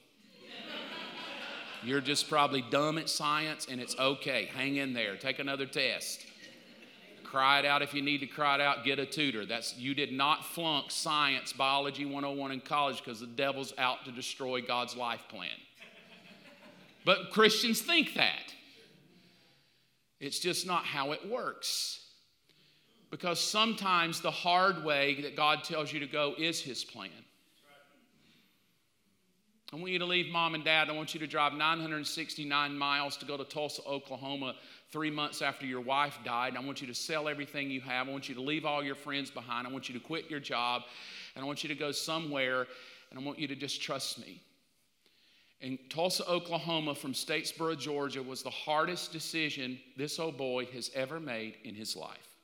[1.86, 4.50] You're just probably dumb at science, and it's okay.
[4.56, 5.18] Hang in there.
[5.18, 6.26] Take another test.
[7.34, 8.84] Cry it out if you need to cry it out.
[8.84, 9.44] Get a tutor.
[9.44, 14.12] That's you did not flunk science, biology 101 in college because the devil's out to
[14.12, 15.50] destroy God's life plan.
[17.06, 18.54] But Christians think that.
[20.20, 22.06] It's just not how it works.
[23.10, 27.10] Because sometimes the hard way that God tells you to go is His plan.
[29.74, 30.88] I want you to leave mom and dad.
[30.88, 34.54] I want you to drive 969 miles to go to Tulsa, Oklahoma
[34.92, 36.56] three months after your wife died.
[36.56, 38.08] I want you to sell everything you have.
[38.08, 39.66] I want you to leave all your friends behind.
[39.66, 40.84] I want you to quit your job.
[41.36, 42.68] And I want you to go somewhere
[43.10, 44.40] and I want you to just trust me.
[45.62, 51.20] In Tulsa, Oklahoma, from Statesboro, Georgia, was the hardest decision this old boy has ever
[51.20, 52.38] made in his life.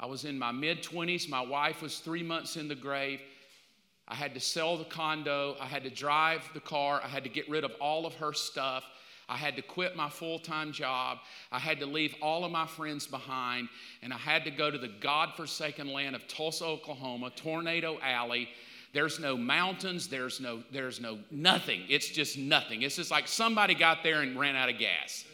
[0.00, 1.28] I was in my mid 20s.
[1.28, 3.20] My wife was three months in the grave.
[4.08, 5.56] I had to sell the condo.
[5.60, 7.00] I had to drive the car.
[7.02, 8.84] I had to get rid of all of her stuff.
[9.28, 11.18] I had to quit my full time job.
[11.50, 13.68] I had to leave all of my friends behind.
[14.02, 18.48] And I had to go to the God-forsaken land of Tulsa, Oklahoma, Tornado Alley.
[18.92, 21.82] There's no mountains, there's no, there's no nothing.
[21.88, 22.82] It's just nothing.
[22.82, 25.24] It's just like somebody got there and ran out of gas.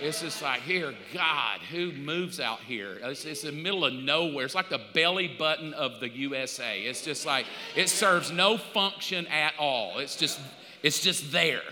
[0.00, 2.98] It's just like, here, God, who moves out here?
[3.02, 4.44] It's, it's the middle of nowhere.
[4.44, 6.80] It's like the belly button of the USA.
[6.80, 9.98] It's just like, it serves no function at all.
[9.98, 10.40] It's just,
[10.82, 11.62] it's just there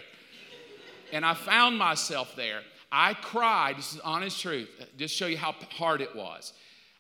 [1.12, 2.60] and I found myself there.
[2.90, 6.52] I cried, this is honest truth, just show you how hard it was.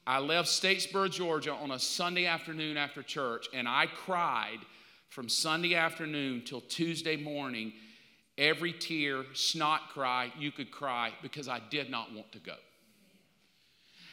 [0.06, 4.58] I left Statesboro, Georgia on a Sunday afternoon after church, and I cried
[5.08, 7.72] from Sunday afternoon till Tuesday morning,
[8.38, 12.54] every tear, snot cry you could cry because I did not want to go.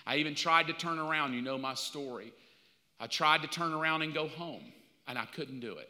[0.06, 2.34] I even tried to turn around, you know my story.
[3.00, 4.64] I tried to turn around and go home,
[5.08, 5.90] and I couldn't do it.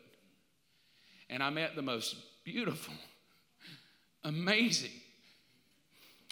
[1.29, 2.93] And I met the most beautiful,
[4.23, 4.91] amazing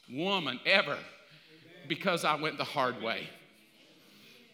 [0.09, 0.97] woman ever
[1.87, 3.27] because I went the hard way.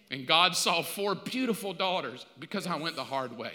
[0.09, 3.53] And God saw four beautiful daughters because I went the hard way.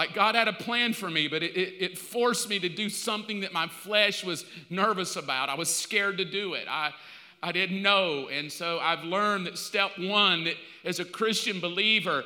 [0.00, 2.88] Like God had a plan for me, but it, it, it, forced me to do
[2.88, 5.50] something that my flesh was nervous about.
[5.50, 6.66] I was scared to do it.
[6.70, 6.94] I,
[7.42, 8.30] I didn't know.
[8.32, 10.54] And so I've learned that step one, that
[10.86, 12.24] as a Christian believer,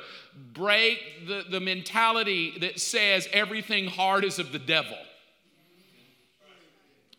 [0.53, 4.97] break the, the mentality that says everything hard is of the devil.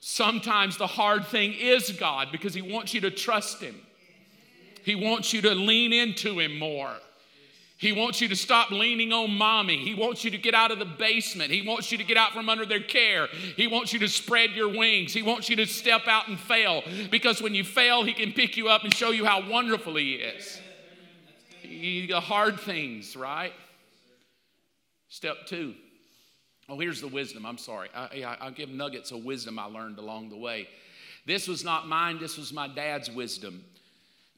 [0.01, 3.75] Sometimes the hard thing is God because He wants you to trust Him.
[4.85, 6.97] He wants you to lean into Him more.
[7.79, 9.77] He wants you to stop leaning on mommy.
[9.77, 11.51] He wants you to get out of the basement.
[11.51, 13.27] He wants you to get out from under their care.
[13.57, 15.13] He wants you to spread your wings.
[15.13, 18.57] He wants you to step out and fail because when you fail, He can pick
[18.57, 20.59] you up and show you how wonderful He is.
[21.61, 23.53] He, the hard things, right?
[25.09, 25.75] Step two
[26.69, 27.47] Oh, here's the wisdom.
[27.47, 27.89] I'm sorry.
[27.95, 30.69] I, will give nuggets of wisdom I learned along the way.
[31.25, 33.65] This was not mine, this was my dad's wisdom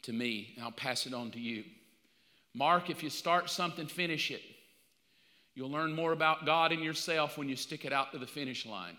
[0.03, 1.64] to me, and I'll pass it on to you.
[2.55, 4.42] Mark, if you start something, finish it.
[5.55, 8.64] You'll learn more about God and yourself when you stick it out to the finish
[8.64, 8.96] line.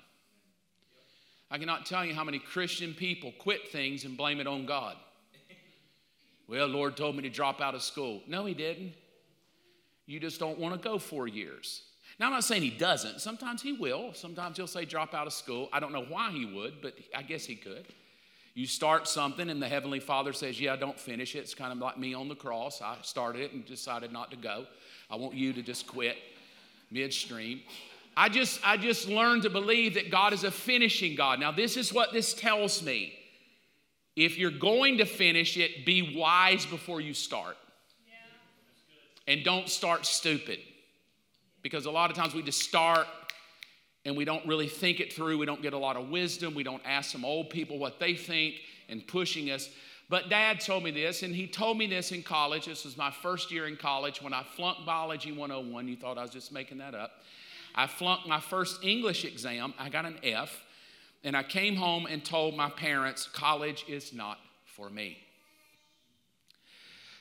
[1.52, 4.96] I cannot tell you how many Christian people quit things and blame it on God.
[6.48, 8.22] Well, Lord told me to drop out of school.
[8.28, 8.94] No, He didn't.
[10.06, 11.84] You just don't want to go four years.
[12.20, 13.22] Now, I'm not saying He doesn't.
[13.22, 14.14] Sometimes He will.
[14.14, 15.70] Sometimes He'll say, drop out of school.
[15.72, 17.86] I don't know why He would, but I guess He could.
[18.60, 21.40] You start something, and the Heavenly Father says, Yeah, don't finish it.
[21.40, 22.82] It's kind of like me on the cross.
[22.82, 24.66] I started it and decided not to go.
[25.10, 26.18] I want you to just quit
[26.92, 27.62] midstream.
[28.18, 31.40] I just, I just learned to believe that God is a finishing God.
[31.40, 33.14] Now, this is what this tells me.
[34.18, 37.56] If you're going to finish it, be wise before you start.
[39.26, 40.60] And don't start stupid.
[41.62, 43.08] Because a lot of times we just start
[44.06, 45.38] and we don't really think it through.
[45.38, 46.56] We don't get a lot of wisdom.
[46.56, 48.56] We don't ask some old people what they think
[48.88, 49.70] and pushing us.
[50.10, 52.66] But dad told me this, and he told me this in college.
[52.66, 55.88] This was my first year in college when I flunked Biology 101.
[55.88, 57.12] You thought I was just making that up.
[57.76, 59.74] I flunked my first English exam.
[59.78, 60.64] I got an F.
[61.24, 65.18] And I came home and told my parents, college is not for me.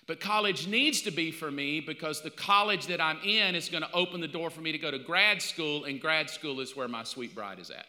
[0.08, 3.82] But college needs to be for me because the college that I'm in is going
[3.82, 6.74] to open the door for me to go to grad school, and grad school is
[6.74, 7.84] where my sweet bride is at.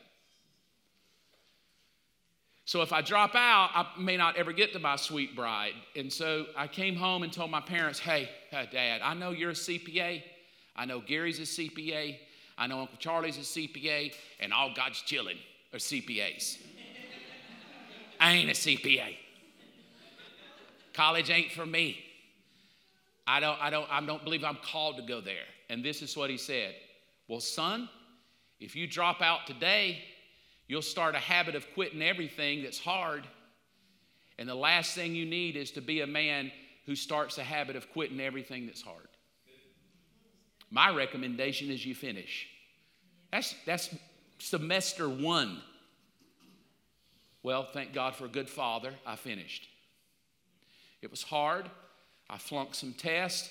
[2.66, 5.72] So if I drop out, I may not ever get to my sweet bride.
[5.96, 9.54] And so I came home and told my parents, hey, dad, I know you're a
[9.54, 10.22] CPA.
[10.76, 12.18] I know Gary's a CPA.
[12.58, 15.38] I know Uncle Charlie's a CPA, and all God's children
[15.74, 16.58] are CPAs.
[18.20, 19.16] I ain't a CPA.
[20.94, 22.08] College ain't for me.
[23.30, 25.46] I don't, I don't, I don't believe I'm called to go there.
[25.70, 26.74] And this is what he said.
[27.28, 27.88] Well, son,
[28.60, 30.00] if you drop out today,
[30.68, 33.28] you'll start a habit of quitting everything that's hard.
[34.40, 36.52] And the last thing you need is to be a man
[36.88, 39.08] who starts a habit of quitting everything that's hard.
[40.72, 42.48] My recommendation is you finish.
[43.32, 43.96] That's, that's
[44.40, 45.62] semester one.
[47.44, 49.68] Well, thank God for a good father, I finished.
[51.04, 51.70] It was hard.
[52.30, 53.50] I flunked some tests.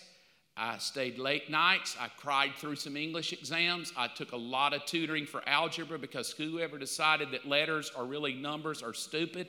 [0.56, 1.96] I stayed late nights.
[2.00, 3.92] I cried through some English exams.
[3.96, 8.34] I took a lot of tutoring for algebra because whoever decided that letters are really
[8.34, 9.46] numbers are stupid.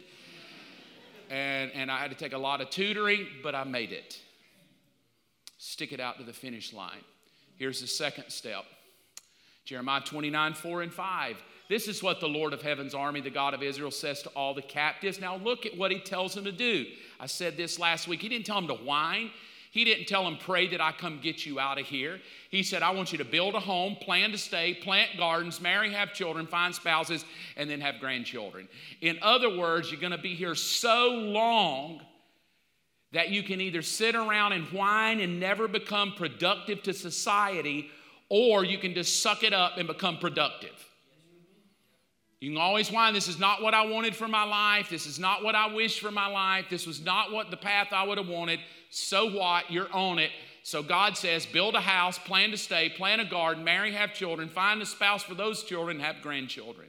[1.31, 4.19] And, and I had to take a lot of tutoring, but I made it.
[5.57, 7.03] Stick it out to the finish line.
[7.57, 8.65] Here's the second step
[9.65, 11.37] Jeremiah 29, 4 and 5.
[11.69, 14.55] This is what the Lord of heaven's army, the God of Israel, says to all
[14.55, 15.21] the captives.
[15.21, 16.87] Now look at what he tells them to do.
[17.19, 18.21] I said this last week.
[18.21, 19.29] He didn't tell them to whine.
[19.71, 22.19] He didn't tell them, pray that I come get you out of here.
[22.49, 25.93] He said, I want you to build a home, plan to stay, plant gardens, marry,
[25.93, 27.23] have children, find spouses,
[27.55, 28.67] and then have grandchildren.
[29.01, 32.01] In other words, you're going to be here so long
[33.11, 37.91] that you can either sit around and whine and never become productive to society,
[38.27, 40.88] or you can just suck it up and become productive.
[42.39, 44.89] You can always whine, this is not what I wanted for my life.
[44.89, 46.67] This is not what I wished for my life.
[46.69, 48.61] This was not what the path I would have wanted.
[48.89, 49.69] So what?
[49.69, 50.31] You're on it.
[50.63, 54.47] So God says, build a house, plan to stay, plant a garden, marry, have children,
[54.47, 56.87] find a spouse for those children, have grandchildren.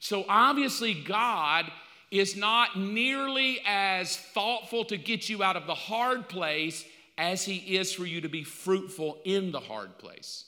[0.00, 1.70] So obviously, God
[2.10, 6.84] is not nearly as thoughtful to get you out of the hard place
[7.18, 10.44] as He is for you to be fruitful in the hard place.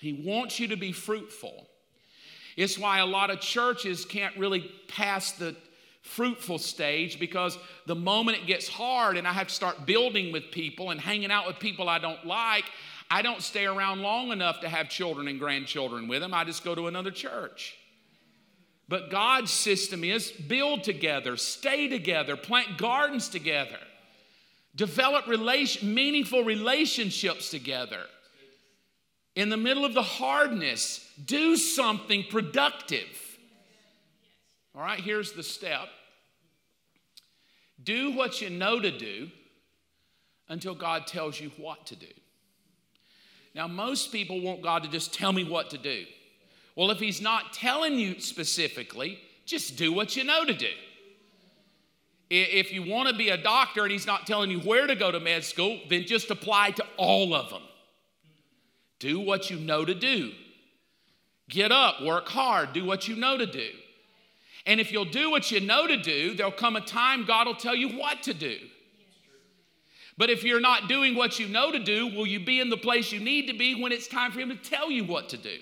[0.00, 1.68] He wants you to be fruitful.
[2.56, 5.54] It's why a lot of churches can't really pass the
[6.00, 10.50] fruitful stage because the moment it gets hard and I have to start building with
[10.50, 12.64] people and hanging out with people I don't like,
[13.10, 16.32] I don't stay around long enough to have children and grandchildren with them.
[16.32, 17.76] I just go to another church.
[18.88, 23.78] But God's system is build together, stay together, plant gardens together,
[24.76, 28.02] develop relation, meaningful relationships together
[29.36, 33.06] in the middle of the hardness, do something productive.
[34.74, 35.88] All right, here's the step
[37.84, 39.30] do what you know to do
[40.48, 42.06] until God tells you what to do.
[43.54, 46.04] Now, most people want God to just tell me what to do.
[46.74, 50.70] Well, if He's not telling you specifically, just do what you know to do.
[52.28, 55.12] If you want to be a doctor and He's not telling you where to go
[55.12, 57.62] to med school, then just apply to all of them.
[58.98, 60.32] Do what you know to do.
[61.48, 63.68] Get up, work hard, do what you know to do.
[64.66, 67.54] And if you'll do what you know to do, there'll come a time God will
[67.54, 68.58] tell you what to do.
[70.18, 72.76] But if you're not doing what you know to do, will you be in the
[72.76, 75.36] place you need to be when it's time for Him to tell you what to
[75.36, 75.58] do?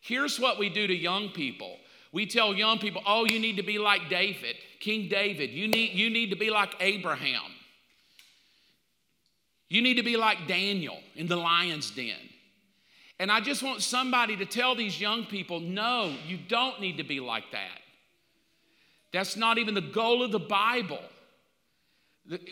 [0.00, 1.76] Here's what we do to young people.
[2.10, 5.50] We tell young people, oh, you need to be like David, King David.
[5.50, 7.42] You need, you need to be like Abraham.
[9.70, 12.16] You need to be like Daniel in the lion's den.
[13.20, 17.04] And I just want somebody to tell these young people no, you don't need to
[17.04, 17.78] be like that.
[19.12, 21.00] That's not even the goal of the Bible.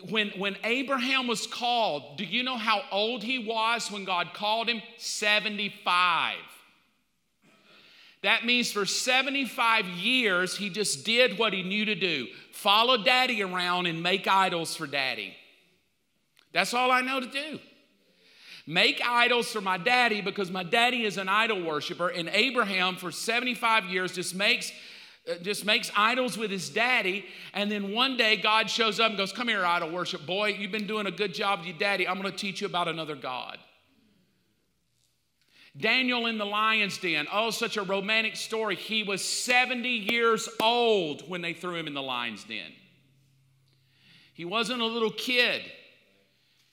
[0.09, 4.69] When, when Abraham was called, do you know how old he was when God called
[4.69, 4.81] him?
[4.97, 6.35] 75.
[8.21, 13.41] That means for 75 years, he just did what he knew to do follow daddy
[13.41, 15.33] around and make idols for daddy.
[16.51, 17.59] That's all I know to do.
[18.65, 23.11] Make idols for my daddy because my daddy is an idol worshiper, and Abraham, for
[23.11, 24.71] 75 years, just makes
[25.29, 27.25] uh, just makes idols with his daddy.
[27.53, 30.49] And then one day God shows up and goes, Come here, idol worship boy.
[30.49, 32.07] You've been doing a good job with your daddy.
[32.07, 33.57] I'm going to teach you about another God.
[35.77, 37.27] Daniel in the lion's den.
[37.31, 38.75] Oh, such a romantic story.
[38.75, 42.71] He was 70 years old when they threw him in the lion's den.
[44.33, 45.61] He wasn't a little kid.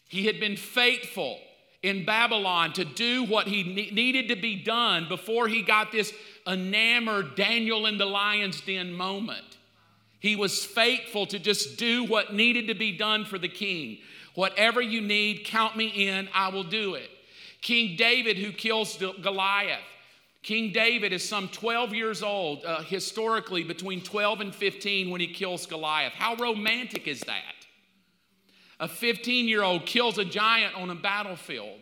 [0.08, 1.38] He had been faithful
[1.82, 6.12] in Babylon to do what he ne- needed to be done before he got this
[6.46, 9.58] enamored Daniel in the lion's den moment.
[10.20, 13.98] He was faithful to just do what needed to be done for the king.
[14.34, 17.10] Whatever you need, count me in, I will do it.
[17.62, 19.80] King David, who kills Goliath.
[20.42, 25.26] King David is some 12 years old, uh, historically between 12 and 15 when he
[25.26, 26.12] kills Goliath.
[26.12, 27.55] How romantic is that?
[28.78, 31.80] A 15 year old kills a giant on a battlefield.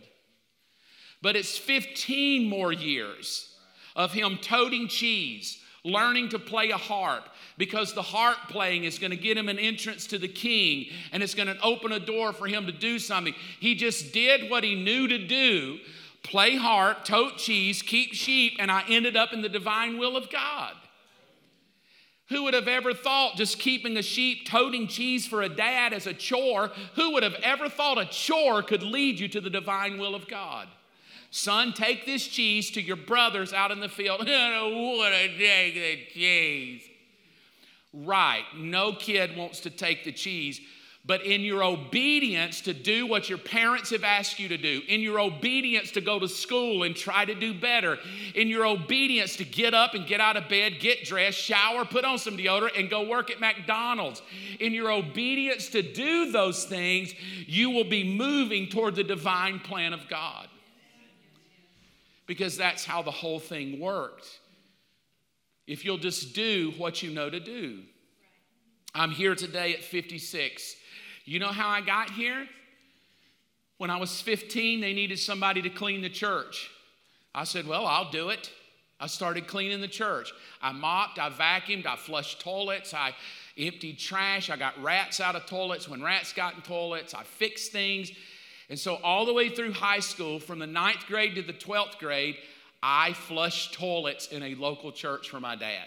[1.22, 3.56] But it's 15 more years
[3.96, 9.10] of him toting cheese, learning to play a harp, because the harp playing is going
[9.10, 12.32] to get him an entrance to the king and it's going to open a door
[12.32, 13.34] for him to do something.
[13.60, 15.78] He just did what he knew to do
[16.22, 20.30] play harp, tote cheese, keep sheep, and I ended up in the divine will of
[20.30, 20.72] God.
[22.30, 26.06] Who would have ever thought just keeping a sheep, toting cheese for a dad as
[26.06, 26.70] a chore?
[26.94, 30.26] Who would have ever thought a chore could lead you to the divine will of
[30.26, 30.68] God?
[31.30, 34.22] Son, take this cheese to your brothers out in the field.
[34.22, 36.82] I don't want to take the cheese.
[37.92, 40.60] Right, no kid wants to take the cheese,
[41.06, 45.02] but in your obedience to do what your parents have asked you to do, in
[45.02, 47.98] your obedience to go to school and try to do better,
[48.34, 52.06] in your obedience to get up and get out of bed, get dressed, shower, put
[52.06, 54.22] on some deodorant, and go work at McDonald's,
[54.60, 57.12] in your obedience to do those things,
[57.46, 60.48] you will be moving toward the divine plan of God.
[62.26, 64.26] Because that's how the whole thing worked.
[65.66, 67.82] If you'll just do what you know to do.
[68.94, 70.76] I'm here today at 56
[71.24, 72.46] you know how I got here?
[73.78, 76.70] When I was 15, they needed somebody to clean the church.
[77.34, 78.50] I said, Well, I'll do it.
[79.00, 80.32] I started cleaning the church.
[80.62, 83.14] I mopped, I vacuumed, I flushed toilets, I
[83.58, 87.72] emptied trash, I got rats out of toilets when rats got in toilets, I fixed
[87.72, 88.12] things.
[88.70, 91.98] And so, all the way through high school, from the ninth grade to the 12th
[91.98, 92.36] grade,
[92.82, 95.86] I flushed toilets in a local church for my dad.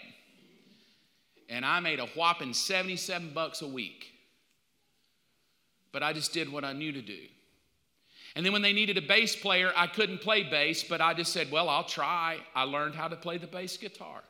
[1.48, 4.12] And I made a whopping 77 bucks a week
[5.92, 7.18] but I just did what I knew to do.
[8.36, 11.32] And then when they needed a bass player, I couldn't play bass, but I just
[11.32, 12.38] said, Well, I'll try.
[12.54, 14.22] I learned how to play the bass guitar.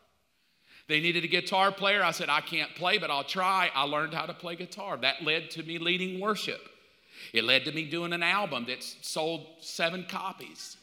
[0.88, 2.02] They needed a guitar player.
[2.02, 3.70] I said, I can't play, but I'll try.
[3.74, 4.96] I learned how to play guitar.
[4.96, 6.60] That led to me leading worship.
[7.34, 10.78] It led to me doing an album that sold seven copies.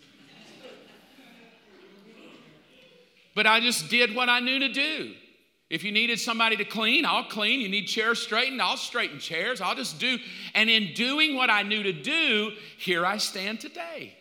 [3.36, 5.15] but I just did what I knew to do.
[5.70, 7.59] If you needed somebody to clean, I'll clean.
[7.59, 9.61] You need chairs straightened, I'll straighten chairs.
[9.61, 10.18] I'll just do.
[10.53, 14.16] And in doing what I knew to do, here I stand today.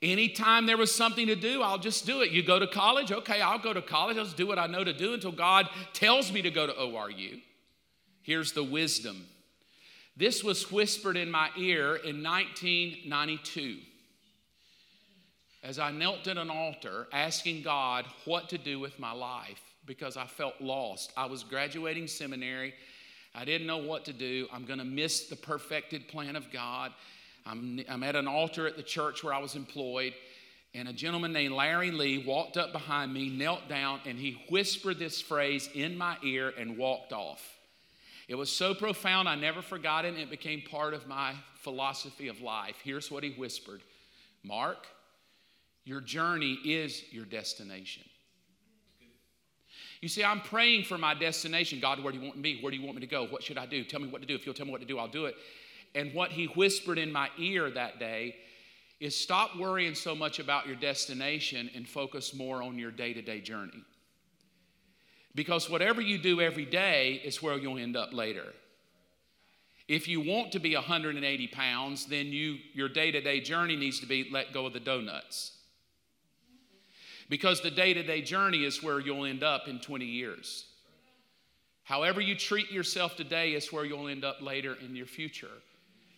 [0.00, 2.30] Anytime there was something to do, I'll just do it.
[2.30, 4.18] You go to college, okay, I'll go to college.
[4.18, 6.72] I'll just do what I know to do until God tells me to go to
[6.72, 7.40] ORU.
[8.22, 9.26] Here's the wisdom
[10.16, 13.78] this was whispered in my ear in 1992
[15.62, 20.16] as I knelt at an altar asking God what to do with my life because
[20.16, 21.12] I felt lost.
[21.16, 22.74] I was graduating seminary.
[23.34, 24.46] I didn't know what to do.
[24.52, 26.92] I'm going to miss the perfected plan of God.
[27.46, 30.14] I'm, I'm at an altar at the church where I was employed,
[30.74, 34.98] and a gentleman named Larry Lee walked up behind me, knelt down, and he whispered
[34.98, 37.42] this phrase in my ear and walked off.
[38.28, 42.40] It was so profound, I never forgot it, it became part of my philosophy of
[42.40, 42.76] life.
[42.82, 43.82] Here's what he whispered
[44.42, 44.86] Mark,
[45.84, 48.04] your journey is your destination.
[50.04, 51.80] You see, I'm praying for my destination.
[51.80, 52.58] God, where do you want me?
[52.60, 53.26] Where do you want me to go?
[53.26, 53.82] What should I do?
[53.84, 54.34] Tell me what to do.
[54.34, 55.34] If you'll tell me what to do, I'll do it.
[55.94, 58.36] And what he whispered in my ear that day
[59.00, 63.22] is stop worrying so much about your destination and focus more on your day to
[63.22, 63.82] day journey.
[65.34, 68.52] Because whatever you do every day is where you'll end up later.
[69.88, 74.00] If you want to be 180 pounds, then you, your day to day journey needs
[74.00, 75.53] to be let go of the donuts.
[77.28, 80.66] Because the day to day journey is where you'll end up in 20 years.
[81.84, 85.48] However, you treat yourself today is where you'll end up later in your future.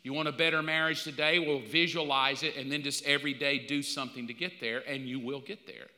[0.03, 1.41] You want a better marriage today?
[1.41, 5.19] Well, visualize it and then just every day do something to get there, and you
[5.19, 5.89] will get there.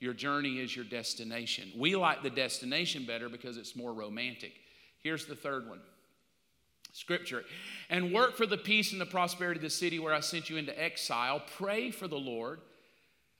[0.00, 1.72] Your journey is your destination.
[1.76, 4.52] We like the destination better because it's more romantic.
[5.02, 5.80] Here's the third one
[6.92, 7.44] Scripture.
[7.90, 10.56] And work for the peace and the prosperity of the city where I sent you
[10.56, 11.42] into exile.
[11.56, 12.60] Pray for the Lord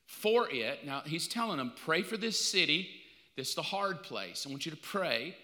[0.09, 0.86] for it.
[0.86, 2.88] Now, he's telling them, pray for this city.
[3.36, 4.46] This is the hard place.
[4.46, 5.36] I want you to pray.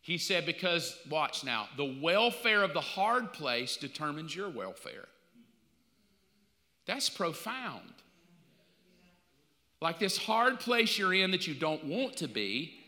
[0.00, 5.06] He said, because, watch now, the welfare of the hard place determines your welfare.
[6.86, 7.92] That's profound.
[9.82, 12.80] Like this hard place you're in that you don't want to be,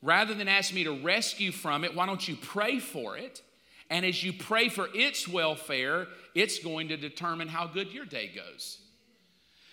[0.00, 3.42] rather than ask me to rescue from it, why don't you pray for it?
[3.90, 8.30] And as you pray for its welfare, it's going to determine how good your day
[8.34, 8.78] goes.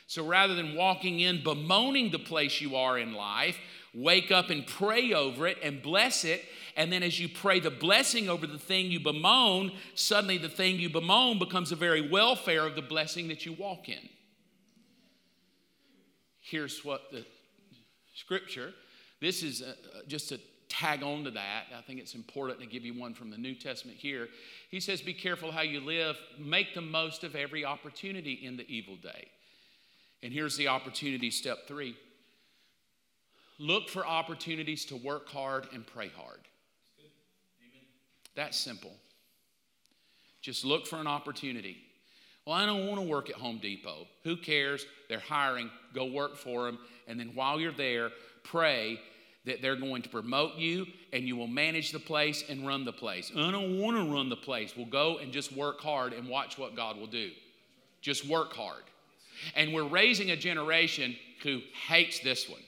[0.07, 3.57] So rather than walking in bemoaning the place you are in life,
[3.93, 6.43] wake up and pray over it and bless it.
[6.75, 10.77] And then as you pray the blessing over the thing you bemoan, suddenly the thing
[10.77, 14.09] you bemoan becomes a very welfare of the blessing that you walk in.
[16.41, 17.25] Here's what the
[18.15, 18.73] scripture,
[19.21, 19.75] this is a,
[20.07, 21.65] just a tag on to that.
[21.77, 24.27] I think it's important to give you one from the New Testament here.
[24.69, 28.67] He says, Be careful how you live, make the most of every opportunity in the
[28.67, 29.27] evil day.
[30.23, 31.95] And here's the opportunity, step three
[33.59, 36.39] look for opportunities to work hard and pray hard.
[38.35, 38.91] That's simple.
[40.41, 41.77] Just look for an opportunity.
[42.45, 44.07] Well, I don't want to work at Home Depot.
[44.23, 44.85] Who cares?
[45.07, 45.69] They're hiring.
[45.93, 46.79] Go work for them.
[47.07, 48.09] And then while you're there,
[48.43, 48.99] pray
[49.45, 52.91] that they're going to promote you and you will manage the place and run the
[52.91, 53.31] place.
[53.35, 54.75] I don't want to run the place.
[54.75, 57.31] Well, go and just work hard and watch what God will do.
[58.01, 58.83] Just work hard.
[59.55, 62.61] And we're raising a generation who hates this one.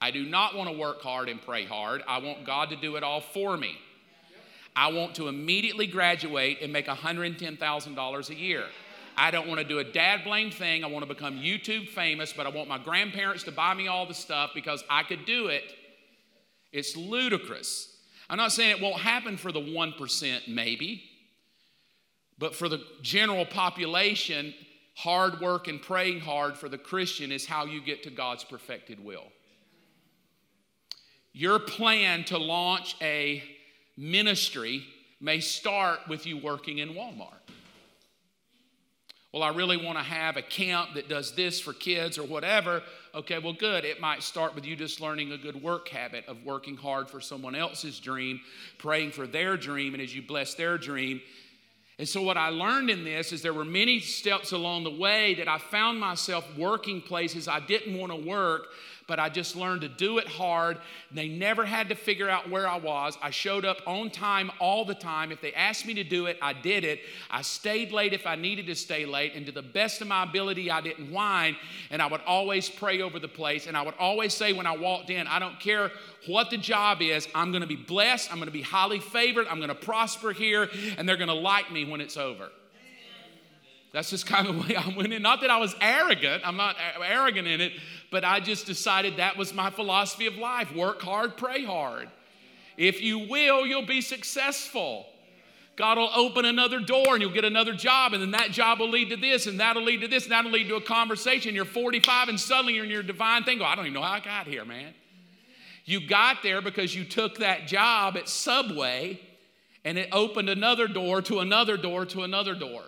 [0.00, 2.02] I do not want to work hard and pray hard.
[2.06, 3.78] I want God to do it all for me.
[4.74, 8.64] I want to immediately graduate and make $110,000 a year.
[9.16, 10.84] I don't want to do a dad blame thing.
[10.84, 14.04] I want to become YouTube famous, but I want my grandparents to buy me all
[14.04, 15.64] the stuff because I could do it.
[16.72, 17.96] It's ludicrous.
[18.28, 21.04] I'm not saying it won't happen for the 1%, maybe,
[22.38, 24.52] but for the general population,
[24.96, 29.04] hard work and praying hard for the Christian is how you get to God's perfected
[29.04, 29.26] will.
[31.32, 33.42] Your plan to launch a
[33.96, 34.82] ministry
[35.20, 37.34] may start with you working in Walmart.
[39.34, 42.82] Well, I really want to have a camp that does this for kids or whatever.
[43.14, 43.84] Okay, well, good.
[43.84, 47.20] It might start with you just learning a good work habit of working hard for
[47.20, 48.40] someone else's dream,
[48.78, 51.20] praying for their dream, and as you bless their dream,
[51.98, 55.34] and so, what I learned in this is there were many steps along the way
[55.34, 58.66] that I found myself working places I didn't want to work
[59.06, 60.78] but I just learned to do it hard.
[61.12, 63.16] They never had to figure out where I was.
[63.22, 65.30] I showed up on time all the time.
[65.30, 67.00] If they asked me to do it, I did it.
[67.30, 70.24] I stayed late if I needed to stay late, and to the best of my
[70.24, 71.56] ability, I didn't whine.
[71.90, 74.76] And I would always pray over the place, and I would always say when I
[74.76, 75.92] walked in, I don't care
[76.26, 79.74] what the job is, I'm gonna be blessed, I'm gonna be highly favored, I'm gonna
[79.74, 82.48] prosper here, and they're gonna like me when it's over.
[83.92, 85.22] That's just kind of the way I went in.
[85.22, 87.72] Not that I was arrogant, I'm not arrogant in it,
[88.10, 92.08] but I just decided that was my philosophy of life work hard, pray hard.
[92.76, 95.06] If you will, you'll be successful.
[95.76, 98.88] God will open another door and you'll get another job, and then that job will
[98.88, 101.54] lead to this, and that'll lead to this, and that'll lead to a conversation.
[101.54, 103.58] You're 45, and suddenly you're in your divine thing.
[103.58, 104.94] Go, I don't even know how I got here, man.
[105.84, 109.20] You got there because you took that job at Subway,
[109.84, 112.82] and it opened another door to another door to another door.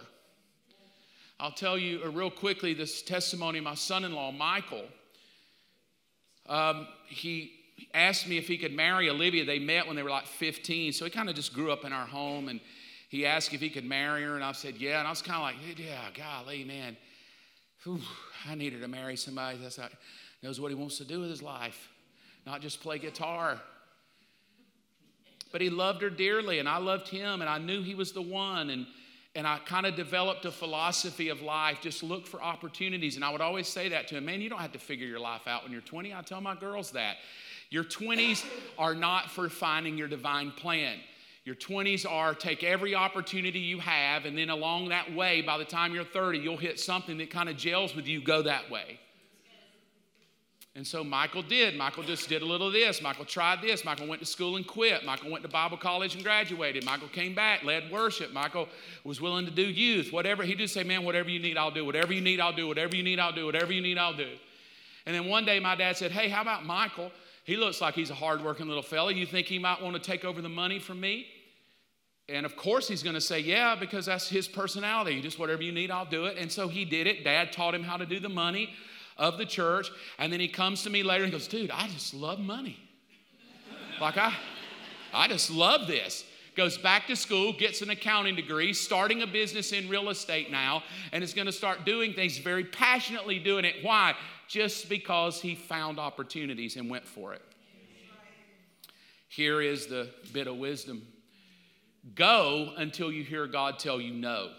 [1.38, 4.84] I'll tell you uh, real quickly this testimony of my son in law, Michael.
[6.48, 7.52] Um, he
[7.94, 9.44] asked me if he could marry Olivia.
[9.44, 11.92] They met when they were like 15, so he kind of just grew up in
[11.92, 12.48] our home.
[12.48, 12.60] And
[13.08, 14.98] he asked if he could marry her, and I said, Yeah.
[14.98, 16.96] And I was kind of like, Yeah, golly, man.
[17.84, 18.00] Whew,
[18.48, 19.92] I needed to marry somebody that
[20.42, 21.88] knows what he wants to do with his life,
[22.46, 23.60] not just play guitar.
[25.50, 28.20] But he loved her dearly, and I loved him, and I knew he was the
[28.22, 28.70] one.
[28.70, 28.86] And
[29.38, 31.78] and I kind of developed a philosophy of life.
[31.80, 33.14] Just look for opportunities.
[33.14, 35.20] And I would always say that to him, man, you don't have to figure your
[35.20, 36.12] life out when you're 20.
[36.12, 37.18] I tell my girls that.
[37.70, 38.44] Your 20s
[38.78, 40.98] are not for finding your divine plan.
[41.44, 45.64] Your 20s are take every opportunity you have, and then along that way, by the
[45.64, 48.98] time you're 30, you'll hit something that kind of gels with you, go that way.
[50.78, 51.76] And so Michael did.
[51.76, 53.02] Michael just did a little of this.
[53.02, 53.84] Michael tried this.
[53.84, 55.04] Michael went to school and quit.
[55.04, 56.84] Michael went to Bible college and graduated.
[56.84, 58.32] Michael came back, led worship.
[58.32, 58.68] Michael
[59.02, 60.44] was willing to do youth, whatever.
[60.44, 61.84] He just say, man, whatever you need, I'll do.
[61.84, 62.68] Whatever you need, I'll do.
[62.68, 63.46] Whatever you need, I'll do.
[63.46, 64.30] Whatever you need, I'll do.
[65.04, 67.10] And then one day my dad said, hey, how about Michael?
[67.42, 69.12] He looks like he's a hardworking little fella.
[69.12, 71.26] You think he might want to take over the money from me?
[72.28, 75.20] And of course, he's going to say, Yeah, because that's his personality.
[75.22, 76.36] Just whatever you need, I'll do it.
[76.36, 77.24] And so he did it.
[77.24, 78.74] Dad taught him how to do the money
[79.18, 79.90] of the church.
[80.18, 82.78] And then he comes to me later and goes, Dude, I just love money.
[84.00, 84.34] like, I,
[85.12, 86.24] I just love this.
[86.56, 90.82] Goes back to school, gets an accounting degree, starting a business in real estate now,
[91.12, 93.76] and is going to start doing things very passionately doing it.
[93.82, 94.14] Why?
[94.48, 97.42] Just because he found opportunities and went for it.
[99.28, 101.06] Here is the bit of wisdom
[102.14, 104.50] Go until you hear God tell you no.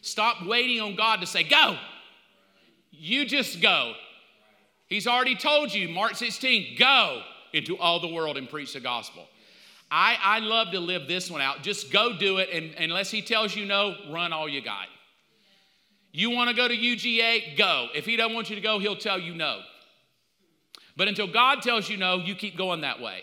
[0.00, 1.76] Stop waiting on God to say, go.
[3.04, 3.92] You just go.
[4.86, 7.20] He's already told you, Mark 16, go
[7.52, 9.26] into all the world and preach the gospel.
[9.90, 11.62] I, I love to live this one out.
[11.62, 14.86] Just go do it, and unless he tells you no, run all you got.
[16.12, 17.58] You want to go to UGA?
[17.58, 17.88] Go.
[17.94, 19.60] If he doesn't want you to go, he'll tell you no.
[20.96, 23.20] But until God tells you no, you keep going that way.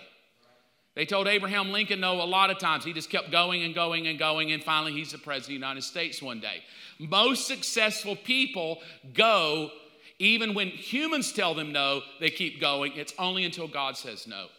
[0.93, 2.83] They told Abraham Lincoln no a lot of times.
[2.83, 5.53] He just kept going and going and going, and finally he's the president of the
[5.53, 6.63] United States one day.
[6.99, 8.79] Most successful people
[9.13, 9.71] go
[10.21, 12.91] even when humans tell them no, they keep going.
[12.95, 14.49] It's only until God says no.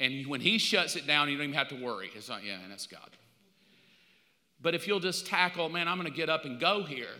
[0.00, 2.10] And when he shuts it down, you don't even have to worry.
[2.12, 3.08] It's not, yeah, and that's God.
[4.60, 7.14] But if you'll just tackle, man, I'm going to get up and go here.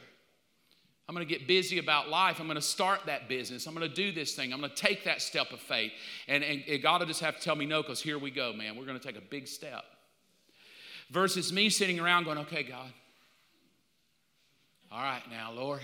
[1.08, 2.40] I'm going to get busy about life.
[2.40, 3.66] I'm going to start that business.
[3.66, 4.52] I'm going to do this thing.
[4.52, 5.92] I'm going to take that step of faith.
[6.26, 8.52] And, and, and God will just have to tell me no because here we go,
[8.52, 8.76] man.
[8.76, 9.84] We're going to take a big step.
[11.10, 12.92] Versus me sitting around going, okay, God.
[14.90, 15.80] All right, now, Lord,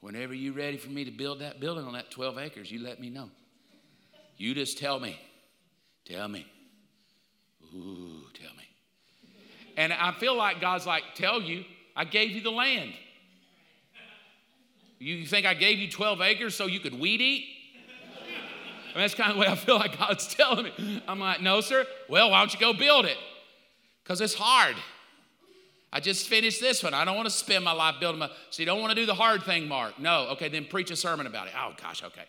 [0.00, 3.00] whenever you're ready for me to build that building on that 12 acres, you let
[3.00, 3.30] me know.
[4.36, 5.18] You just tell me.
[6.04, 6.44] Tell me.
[7.74, 8.64] Ooh, tell me.
[9.76, 11.64] And I feel like God's like, tell you,
[11.94, 12.92] I gave you the land.
[14.98, 17.46] You think I gave you 12 acres so you could weed eat?
[18.94, 21.02] I mean, that's kind of the way I feel like God's telling me.
[21.06, 21.86] I'm like, no, sir.
[22.08, 23.16] Well, why don't you go build it?
[24.02, 24.76] Because it's hard.
[25.92, 26.94] I just finished this one.
[26.94, 28.30] I don't want to spend my life building my.
[28.50, 29.98] So you don't want to do the hard thing, Mark?
[29.98, 30.28] No.
[30.30, 31.54] Okay, then preach a sermon about it.
[31.56, 32.24] Oh, gosh, okay.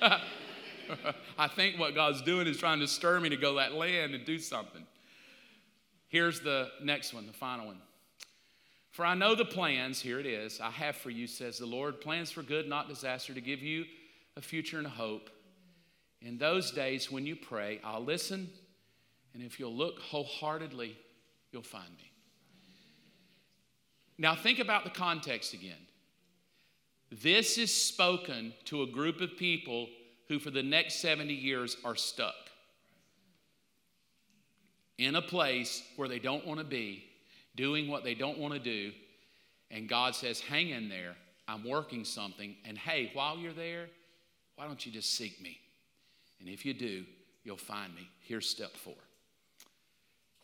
[1.38, 4.24] I think what God's doing is trying to stir me to go that land and
[4.24, 4.86] do something.
[6.08, 7.78] Here's the next one, the final one.
[8.96, 12.00] For I know the plans, here it is, I have for you, says the Lord,
[12.00, 13.84] plans for good, not disaster, to give you
[14.38, 15.28] a future and a hope.
[16.22, 18.48] In those days when you pray, I'll listen,
[19.34, 20.96] and if you'll look wholeheartedly,
[21.52, 22.10] you'll find me.
[24.16, 25.86] Now, think about the context again.
[27.12, 29.88] This is spoken to a group of people
[30.28, 32.48] who, for the next 70 years, are stuck
[34.96, 37.04] in a place where they don't want to be
[37.56, 38.92] doing what they don't want to do.
[39.70, 41.16] And God says, Hang in there.
[41.48, 42.56] I'm working something.
[42.64, 43.86] And hey, while you're there,
[44.56, 45.58] why don't you just seek me?
[46.40, 47.04] And if you do,
[47.44, 48.08] you'll find me.
[48.20, 48.94] Here's step four.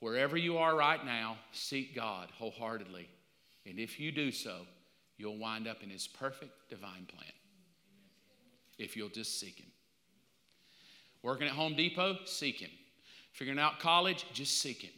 [0.01, 3.09] Wherever you are right now, seek God wholeheartedly.
[3.67, 4.67] And if you do so,
[5.17, 7.31] you'll wind up in His perfect divine plan.
[8.79, 9.71] If you'll just seek Him.
[11.23, 12.71] Working at Home Depot, seek Him.
[13.33, 14.93] Figuring out college, just seek Him.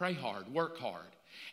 [0.00, 1.04] Pray hard, work hard.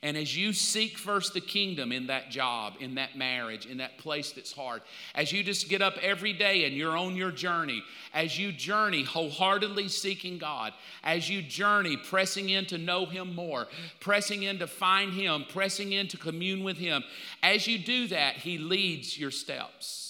[0.02, 3.98] And as you seek first the kingdom in that job, in that marriage, in that
[3.98, 4.84] place that's hard,
[5.16, 7.84] as you just get up every day and you're on your journey,
[8.14, 10.72] as you journey wholeheartedly seeking God,
[11.04, 13.68] as you journey pressing in to know Him more,
[14.00, 17.04] pressing in to find Him, pressing in to commune with Him,
[17.43, 20.07] as you do that, He leads your steps.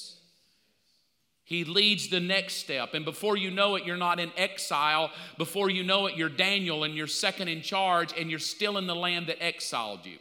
[1.48, 2.93] He leads the next step.
[2.93, 5.12] And before you know it, you're not in exile.
[5.38, 8.86] Before you know it, you're Daniel and you're second in charge and you're still in
[8.86, 10.18] the land that exiled you.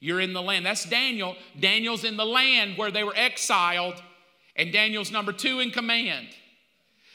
[0.00, 0.66] You're in the land.
[0.66, 1.36] That's Daniel.
[1.60, 3.94] Daniel's in the land where they were exiled,
[4.56, 6.26] and Daniel's number two in command.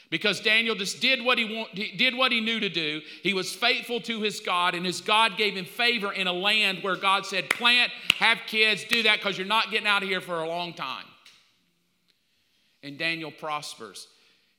[0.08, 3.02] Because Daniel just did what he want, did what he knew to do.
[3.22, 6.82] He was faithful to his God, and his God gave him favor in a land
[6.82, 10.22] where God said, "Plant, have kids, do that, because you're not getting out of here
[10.22, 11.04] for a long time."
[12.84, 14.06] And Daniel prospers.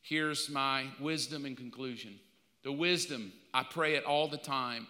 [0.01, 2.19] Here's my wisdom and conclusion.
[2.63, 4.87] The wisdom, I pray it all the time.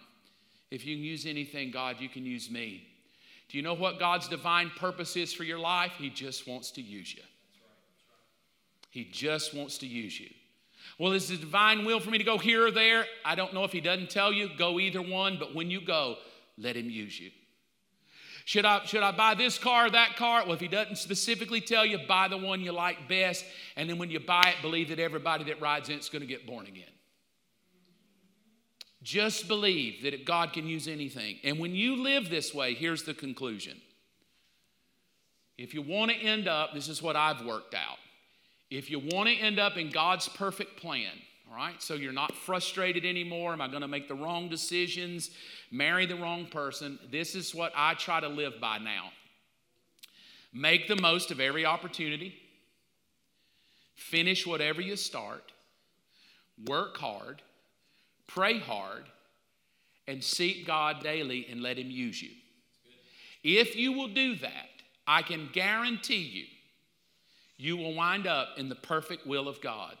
[0.70, 2.88] If you can use anything, God, you can use me.
[3.48, 5.92] Do you know what God's divine purpose is for your life?
[5.98, 7.22] He just wants to use you.
[8.90, 10.30] He just wants to use you.
[10.98, 13.04] Well, is the divine will for me to go here or there?
[13.24, 16.16] I don't know if He doesn't tell you, go either one, but when you go,
[16.56, 17.30] let Him use you.
[18.46, 20.44] Should I, should I buy this car or that car?
[20.44, 23.44] Well, if he doesn't specifically tell you, buy the one you like best.
[23.74, 26.28] And then when you buy it, believe that everybody that rides in it's going to
[26.28, 26.84] get born again.
[29.02, 31.38] Just believe that God can use anything.
[31.42, 33.80] And when you live this way, here's the conclusion.
[35.58, 37.98] If you want to end up, this is what I've worked out.
[38.70, 41.10] If you want to end up in God's perfect plan,
[41.56, 43.54] right, so you're not frustrated anymore.
[43.54, 45.30] Am I going to make the wrong decisions,
[45.70, 46.98] marry the wrong person?
[47.10, 49.10] This is what I try to live by now.
[50.52, 52.34] Make the most of every opportunity,
[53.94, 55.50] finish whatever you start,
[56.66, 57.40] work hard,
[58.26, 59.04] pray hard,
[60.06, 62.30] and seek God daily and let Him use you.
[63.42, 64.68] If you will do that,
[65.06, 66.44] I can guarantee you,
[67.56, 69.96] you will wind up in the perfect will of God.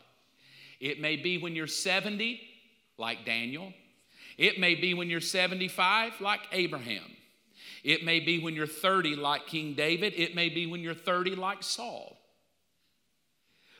[0.80, 2.40] It may be when you're 70,
[2.98, 3.72] like Daniel.
[4.38, 7.04] It may be when you're 75, like Abraham.
[7.82, 10.12] It may be when you're 30, like King David.
[10.16, 12.18] It may be when you're 30, like Saul.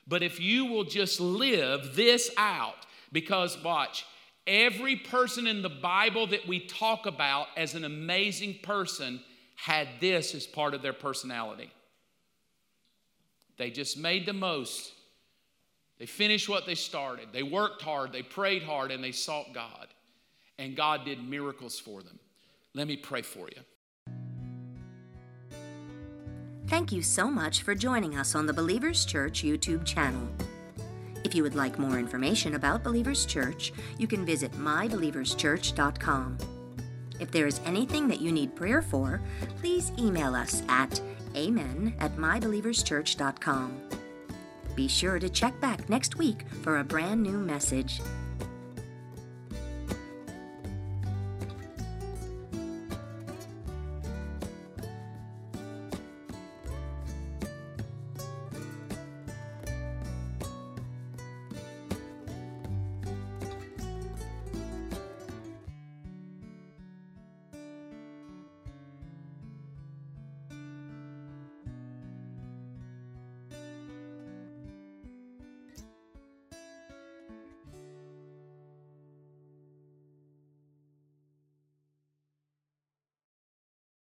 [0.06, 4.06] But if you will just live this out, because watch,
[4.46, 9.20] every person in the Bible that we talk about as an amazing person
[9.56, 11.70] had this as part of their personality.
[13.56, 14.92] They just made the most.
[15.98, 17.28] They finished what they started.
[17.32, 19.88] They worked hard, they prayed hard, and they sought God.
[20.58, 22.18] And God did miracles for them.
[22.74, 23.62] Let me pray for you.
[26.66, 30.28] Thank you so much for joining us on the Believers Church YouTube channel.
[31.24, 36.38] If you would like more information about Believers Church, you can visit mybelieverschurch.com.
[37.18, 39.22] If there is anything that you need prayer for,
[39.60, 41.00] please email us at
[41.34, 44.05] amen at mybelieverschurch.com.
[44.76, 48.00] Be sure to check back next week for a brand new message.